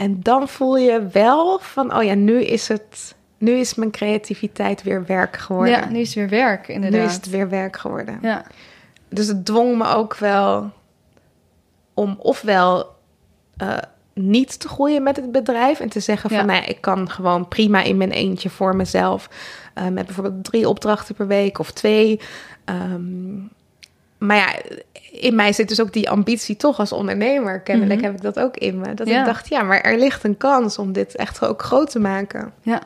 [0.00, 4.82] En dan voel je wel van, oh ja, nu is het, nu is mijn creativiteit
[4.82, 5.74] weer werk geworden.
[5.74, 7.00] ja, nu is het weer werk inderdaad.
[7.00, 8.18] nu is het weer werk geworden.
[8.22, 8.44] Ja.
[9.10, 10.70] Dus het dwong me ook wel
[11.94, 12.94] om ofwel
[13.56, 13.76] eh,
[14.14, 16.44] niet te groeien met het bedrijf en te zeggen van, Ja.
[16.44, 19.28] nou, ik kan gewoon prima in mijn eentje voor mezelf,
[19.74, 22.20] eh, met bijvoorbeeld drie opdrachten per week of twee.
[22.64, 23.36] Ehm,
[24.18, 24.48] maar ja,
[25.10, 27.60] in mij zit dus ook die ambitie toch als ondernemer.
[27.60, 28.04] Kennelijk Mhm.
[28.08, 28.94] heb ik dat ook in me.
[28.94, 29.18] Dat Ja.
[29.20, 32.52] ik dacht, ja, maar er ligt een kans om dit echt ook groot te maken.
[32.62, 32.82] Ja.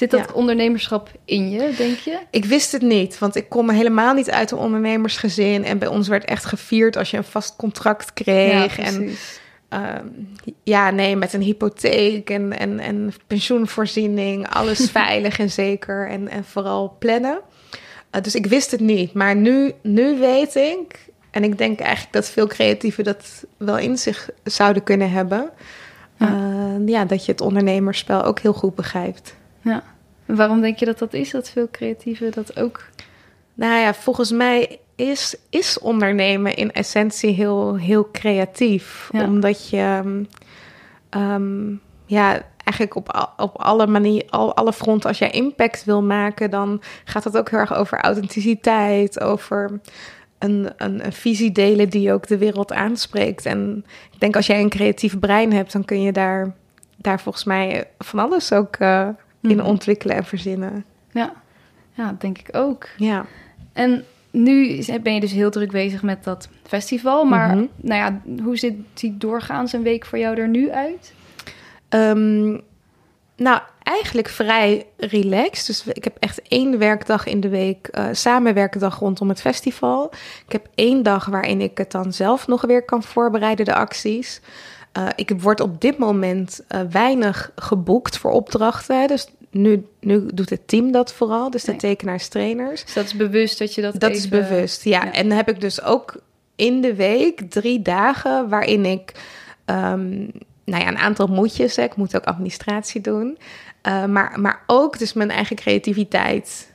[0.00, 0.34] Zit dat Ja.
[0.34, 2.18] ondernemerschap in je, denk je?
[2.30, 5.64] Ik wist het niet, want ik kom helemaal niet uit een ondernemersgezin.
[5.64, 8.78] En bij ons werd echt gevierd als je een vast contract kreeg.
[8.78, 9.40] en precies.
[9.68, 10.06] Ehm,
[10.62, 16.44] ja, nee, met een hypotheek en, en, en pensioenvoorziening, alles veilig en zeker en, en
[16.44, 17.40] vooral plannen.
[18.10, 22.12] Eh, dus ik wist het niet, maar nu, nu weet ik, en ik denk eigenlijk
[22.12, 25.50] dat veel creatieven dat wel in zich zouden kunnen hebben,
[26.16, 26.26] Ja.
[26.28, 29.38] eh, ja, dat je het ondernemerspel ook heel goed begrijpt.
[29.60, 29.82] Ja.
[30.26, 32.88] En waarom denk je dat dat is, dat veel creatieven dat ook...
[33.54, 39.08] Nou ja, volgens mij is, is ondernemen in essentie heel, heel creatief.
[39.12, 39.24] Ja.
[39.24, 40.24] Omdat je ehm,
[41.08, 41.74] ehm,
[42.06, 46.82] ja, eigenlijk op, op alle manier, al, alle fronten, als jij impact wil maken, dan
[47.04, 49.80] gaat het ook heel erg over authenticiteit, over
[50.38, 53.46] een, een, een visie delen die ook de wereld aanspreekt.
[53.46, 56.54] En ik denk als jij een creatief brein hebt, dan kun je daar,
[56.96, 58.76] daar volgens mij van alles ook
[59.42, 59.66] in Mhm.
[59.66, 60.84] ontwikkelen en verzinnen.
[61.12, 61.32] Ja.
[61.94, 62.86] ja, denk ik ook.
[62.96, 63.26] Ja.
[63.72, 67.24] En nu ben je dus heel druk bezig met dat festival.
[67.24, 67.64] Maar Mhm.
[67.76, 71.12] nou ja, hoe ziet die doorgaans een week voor jou er nu uit?
[71.88, 72.48] Ehm,
[73.36, 75.66] nou, eigenlijk vrij relaxed.
[75.66, 80.10] Dus ik heb echt één werkdag in de week, eh samenwerkdag rondom het festival.
[80.46, 84.40] Ik heb één dag waarin ik het dan zelf nog weer kan voorbereiden, de acties.
[84.92, 89.00] Eh, ik word op dit moment eh, weinig geboekt voor opdrachten.
[89.00, 89.06] hè.
[89.06, 91.80] Dus nu, nu doet het team dat vooral, dus de Nee.
[91.80, 92.84] tekenaars, trainers.
[92.84, 95.04] Dus dat is bewust dat je dat Dat is bewust, ja.
[95.04, 95.12] ja.
[95.12, 96.16] En dan heb ik dus ook
[96.56, 99.12] in de week drie dagen waarin ik
[99.64, 100.10] ehm,
[100.64, 101.76] nou ja, een aantal moetjes.
[101.76, 101.82] Hè.
[101.82, 103.38] Ik moet ook administratie doen.
[103.82, 106.68] Eh, maar, maar ook dus mijn eigen creativiteit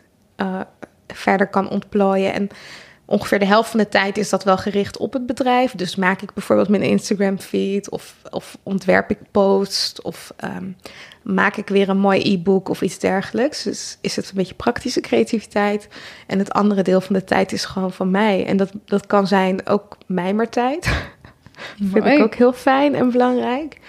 [1.07, 2.33] verder kan ontplooien.
[2.33, 2.49] En
[3.05, 5.71] ongeveer de helft van de tijd is dat wel gericht op het bedrijf.
[5.71, 10.71] Dus maak ik bijvoorbeeld mijn Instagram feed of, of ontwerp ik posts of ehm,
[11.23, 13.63] maak ik weer een mooi e-book of iets dergelijks.
[13.63, 15.87] Dus is het een beetje praktische creativiteit.
[16.27, 18.45] En het andere deel van de tijd is gewoon van mij.
[18.45, 20.89] En dat, dat kan zijn ook mijmertijd.
[21.91, 23.79] Vind ik ook heel fijn en belangrijk.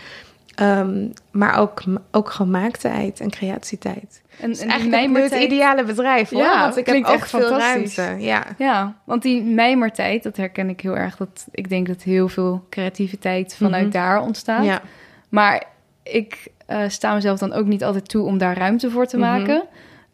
[0.56, 4.22] Ehm, maar ook, ook gewoon maaktijd en creatietijd.
[4.40, 6.42] En, Dus en eigenlijk nu het ideale bedrijf, hoor.
[6.42, 8.14] Ja, want ik heb ook echt veel ruimte.
[8.18, 8.44] Ja.
[8.58, 11.16] Ja, want die mijmertijd, dat herken ik heel erg.
[11.16, 13.92] Dat, ik denk dat heel veel creativiteit vanuit Mhm.
[13.92, 14.64] daar ontstaat.
[14.64, 14.80] Ja.
[15.28, 15.64] Maar
[16.02, 19.26] ik eh, sta mezelf dan ook niet altijd toe om daar ruimte voor te Mhm.
[19.26, 19.62] maken.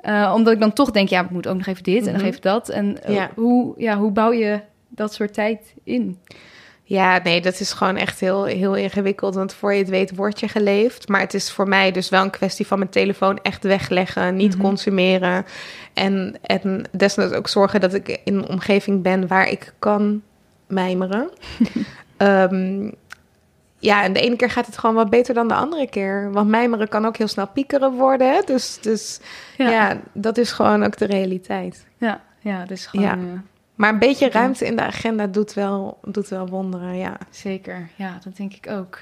[0.00, 2.20] Eh, omdat ik dan toch denk, ja, ik moet ook nog even dit en nog
[2.20, 2.30] Mhm.
[2.30, 2.68] even dat.
[2.68, 3.30] En eh, Ja.
[3.34, 6.18] hoe, ja, hoe bouw je dat soort tijd in?
[6.92, 9.34] Ja, nee, dat is gewoon echt heel, heel ingewikkeld.
[9.34, 11.08] Want voor je het weet, word je geleefd.
[11.08, 14.52] Maar het is voor mij dus wel een kwestie van mijn telefoon echt wegleggen, niet
[14.54, 14.62] Mhm.
[14.62, 15.44] consumeren.
[15.94, 20.22] En, en desnoods ook zorgen dat ik in een omgeving ben waar ik kan
[20.66, 21.30] mijmeren.
[22.16, 22.90] Ehm,
[23.78, 26.32] ja, en de ene keer gaat het gewoon wat beter dan de andere keer.
[26.32, 28.32] Want mijmeren kan ook heel snel piekeren worden.
[28.32, 28.40] Hè?
[28.44, 29.20] Dus, dus
[29.56, 30.00] ja.
[30.12, 31.86] dat is gewoon ook de realiteit.
[31.96, 33.12] ja, ja, dus gewoon Ja.
[33.12, 33.20] eh,
[33.74, 37.16] Maar een beetje ruimte in de agenda doet wel, doet wel wonderen, ja.
[37.30, 37.88] zeker.
[37.96, 38.98] Ja, dat denk ik ook.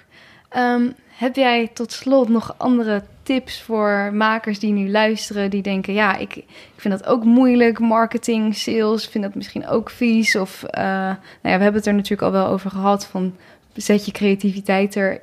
[0.49, 5.93] Ehm, heb jij tot slot nog andere tips voor makers die nu luisteren, die denken,
[5.93, 6.47] ja, ik, ik
[6.77, 10.37] vind dat ook moeilijk, marketing, sales, vind dat misschien ook vies.
[10.37, 13.37] Of, eh, nou ja, we hebben het er natuurlijk al wel over gehad, van
[13.75, 15.21] zet je creativiteit er,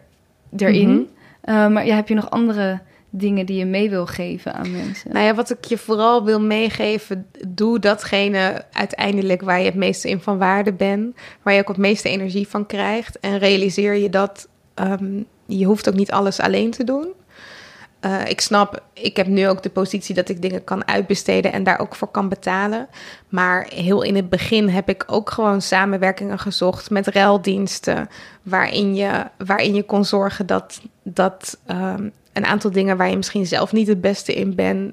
[0.58, 0.90] erin.
[0.90, 1.02] Mhm.
[1.42, 2.80] Eh, maar ja, heb je nog andere
[3.18, 5.12] dingen die je mee wil geven aan mensen?
[5.14, 10.10] Nou ja, wat ik je vooral wil meegeven, doe datgene uiteindelijk waar je het meeste
[10.10, 13.20] in van waarde bent, waar je ook het meeste energie van krijgt.
[13.20, 17.14] En realiseer je dat ehm, je hoeft ook niet alles alleen te doen.
[18.00, 21.64] Eh, ik snap, ik heb nu ook de positie dat ik dingen kan uitbesteden en
[21.64, 22.88] daar ook voor kan betalen.
[23.30, 28.10] Maar heel in het begin heb ik ook gewoon samenwerkingen gezocht met ruildiensten.
[28.44, 33.46] Waarin je, waarin je kon zorgen dat, dat ehm, een aantal dingen waar je misschien
[33.46, 34.92] zelf niet het beste in bent,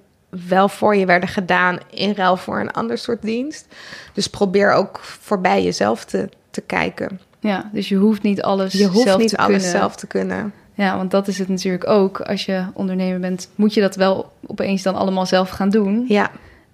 [0.49, 3.67] wel voor je werden gedaan in ruil voor een ander soort dienst.
[4.13, 7.21] Dus probeer ook voorbij jezelf te, te kijken.
[7.41, 9.71] Ja, dus je hoeft niet alles Je hoeft zelf niet te alles kunnen.
[9.71, 10.53] zelf te kunnen.
[10.75, 12.21] Ja, want dat is het natuurlijk ook.
[12.21, 16.05] Als je ondernemer bent, moet je dat wel opeens dan allemaal zelf gaan doen.
[16.09, 16.31] Ja,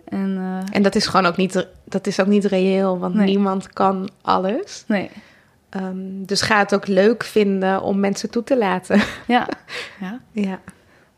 [0.08, 3.26] En eh, en dat is gewoon ook niet, dat is ook niet reëel, want Nee.
[3.26, 4.84] niemand kan alles.
[4.86, 5.10] nee,
[5.70, 9.00] Ehm, dus ga het ook leuk vinden om mensen toe te laten.
[9.26, 9.48] ja.
[10.00, 10.20] ja.
[10.32, 10.60] ja.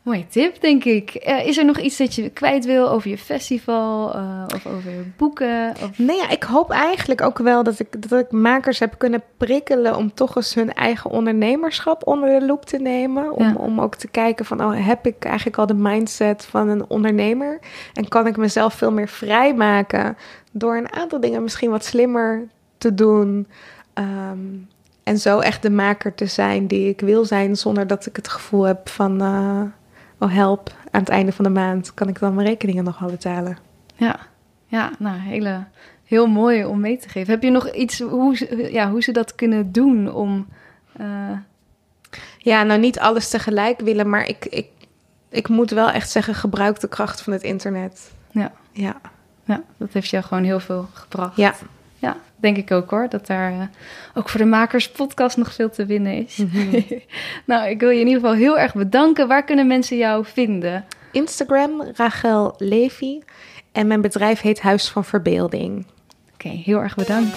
[0.03, 1.09] Mooie tip, denk ik.
[1.09, 4.91] Eh, is er nog iets dat je kwijt wil over je festival uh, of over
[5.17, 5.73] boeken?
[5.83, 5.97] Of...
[5.97, 9.95] Nee, ja, ik hoop eigenlijk ook wel dat ik, dat ik makers heb kunnen prikkelen
[9.95, 13.31] om toch eens hun eigen ondernemerschap onder de loep te nemen.
[13.31, 16.89] Om, om ook te kijken van, oh, heb ik eigenlijk al de mindset van een
[16.89, 17.59] ondernemer?
[17.93, 20.17] En kan ik mezelf veel meer vrijmaken
[20.51, 22.47] door een aantal dingen misschien wat slimmer
[22.77, 23.47] te doen?
[23.93, 24.67] Um,
[25.03, 28.27] en zo echt de maker te zijn die ik wil zijn, zonder dat ik het
[28.27, 29.61] gevoel heb van, uh,
[30.19, 33.09] oh help, aan het einde van de maand kan ik dan mijn rekeningen nog wel
[33.09, 33.57] betalen.
[33.95, 34.19] Ja,
[34.65, 35.63] ja nou, hele,
[36.03, 37.33] heel mooi om mee te geven.
[37.33, 40.47] Heb je nog iets, hoe, ze, ja, hoe ze dat kunnen doen om...
[41.01, 41.37] Uh...
[42.37, 44.67] Ja, nou niet alles tegelijk willen, maar ik, ik,
[45.29, 48.13] ik moet wel echt zeggen, gebruik de kracht van het internet.
[48.31, 48.51] Ja.
[48.71, 48.95] Ja.
[49.45, 51.35] Ja, dat heeft jou gewoon heel veel gebracht.
[51.35, 51.53] Ja.
[52.03, 53.09] Ja, denk ik ook hoor.
[53.09, 53.61] Dat daar uh,
[54.13, 56.37] ook voor de makers podcast nog veel te winnen is.
[56.37, 56.81] Mhm.
[57.45, 59.27] nou, ik wil je in ieder geval heel erg bedanken.
[59.27, 60.85] Waar kunnen mensen jou vinden?
[61.11, 63.19] Instagram, Rachel Levy.
[63.71, 65.85] En mijn bedrijf heet Huis van Verbeelding.
[66.33, 67.35] Oké, heel erg bedankt.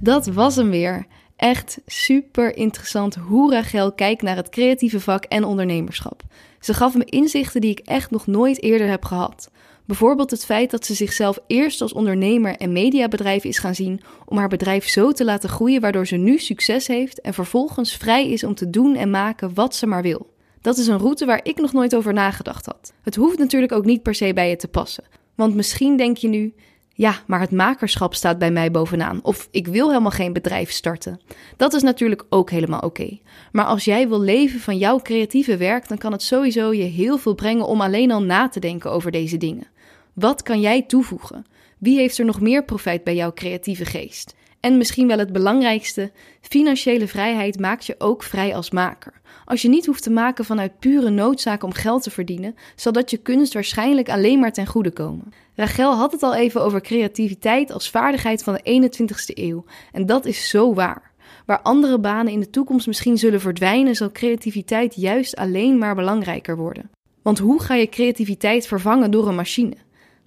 [0.00, 1.06] Dat was hem weer.
[1.36, 6.22] Echt super interessant hoe Rachel kijkt naar het creatieve vak en ondernemerschap.
[6.60, 9.50] Ze gaf me inzichten die ik echt nog nooit eerder heb gehad.
[9.90, 14.38] Bijvoorbeeld het feit dat ze zichzelf eerst als ondernemer en mediabedrijf is gaan zien om
[14.38, 18.44] haar bedrijf zo te laten groeien waardoor ze nu succes heeft en vervolgens vrij is
[18.44, 20.34] om te doen en maken wat ze maar wil.
[20.60, 22.92] Dat is een route waar ik nog nooit over nagedacht had.
[23.02, 25.04] Het hoeft natuurlijk ook niet per se bij je te passen.
[25.34, 26.54] Want misschien denk je nu:
[26.92, 29.20] ja, maar het makerschap staat bij mij bovenaan.
[29.22, 31.20] Of ik wil helemaal geen bedrijf starten.
[31.56, 33.18] Dat is natuurlijk ook helemaal oké.
[33.52, 37.18] Maar als jij wil leven van jouw creatieve werk, dan kan het sowieso je heel
[37.18, 39.78] veel brengen om alleen al na te denken over deze dingen.
[40.14, 41.44] Wat kan jij toevoegen?
[41.78, 44.34] Wie heeft er nog meer profijt bij jouw creatieve geest?
[44.60, 49.20] En misschien wel het belangrijkste: financiële vrijheid maakt je ook vrij als maker.
[49.44, 53.10] Als je niet hoeft te maken vanuit pure noodzaak om geld te verdienen, zal dat
[53.10, 55.32] je kunst waarschijnlijk alleen maar ten goede komen.
[55.54, 59.64] Rachel had het al even over creativiteit als vaardigheid van de 21ste eeuw.
[59.92, 61.10] En dat is zo waar.
[61.46, 66.56] Waar andere banen in de toekomst misschien zullen verdwijnen, zal creativiteit juist alleen maar belangrijker
[66.56, 66.90] worden.
[67.22, 69.76] Want hoe ga je creativiteit vervangen door een machine?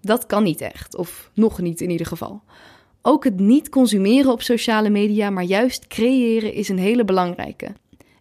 [0.06, 2.42] Dat kan niet echt, of nog niet in ieder geval.
[3.02, 7.72] Ook het niet consumeren op sociale media, maar juist creëren is een hele belangrijke.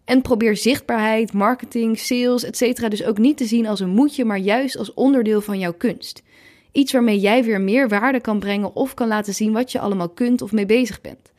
[0.05, 2.89] En probeer zichtbaarheid, marketing, sales, etc.
[2.89, 6.23] dus ook niet te zien als een moedje, maar juist als onderdeel van jouw kunst.
[6.71, 10.09] Iets waarmee jij weer meer waarde kan brengen of kan laten zien wat je allemaal
[10.09, 11.31] kunt of mee bezig bent.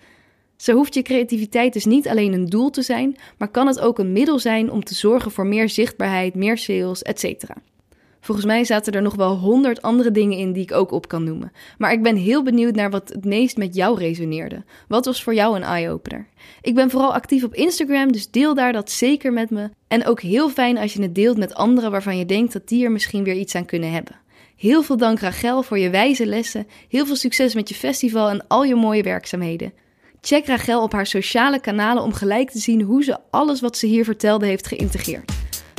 [0.56, 3.98] Zo hoeft je creativiteit dus niet alleen een doel te zijn, maar kan het ook
[3.98, 7.44] een middel zijn om te zorgen voor meer zichtbaarheid, meer sales, etc.
[8.24, 11.24] Volgens mij zaten er nog wel honderd andere dingen in die ik ook op kan
[11.24, 11.52] noemen.
[11.78, 14.64] Maar ik ben heel benieuwd naar wat het meest met jou resoneerde.
[14.88, 16.26] Wat was voor jou een eye-opener?
[16.60, 19.70] Ik ben vooral actief op Instagram, dus deel daar dat zeker met me.
[19.88, 22.84] En ook heel fijn als je het deelt met anderen waarvan je denkt dat die
[22.84, 24.16] er misschien weer iets aan kunnen hebben.
[24.56, 26.66] Heel veel dank Rachel voor je wijze lessen.
[26.88, 29.72] Heel veel succes met je festival en al je mooie werkzaamheden.
[30.20, 33.86] Check Rachel op haar sociale kanalen om gelijk te zien hoe ze alles wat ze
[33.86, 35.32] hier vertelde heeft geïntegreerd.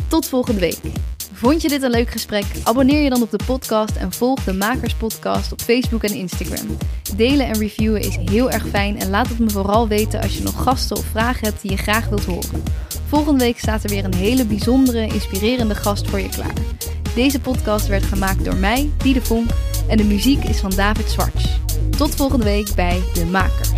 [0.08, 1.15] Tot volgende week.
[1.36, 2.46] Vond je dit een leuk gesprek?
[2.64, 6.78] Abonneer je dan op de podcast en volg de Makers Podcast op Facebook en Instagram.
[7.16, 10.44] Delen en reviewen is heel erg fijn en laat het me vooral weten als je
[10.44, 12.64] nog gasten of vragen hebt die je graag wilt horen.
[13.08, 16.54] Volgende week staat er weer een hele bijzondere, inspirerende gast voor je klaar.
[17.16, 19.50] Deze podcast werd gemaakt door mij, Diede Vonk,
[19.88, 21.60] en de muziek is van David Zwarts.
[21.98, 23.72] Tot volgende week bij De Makers.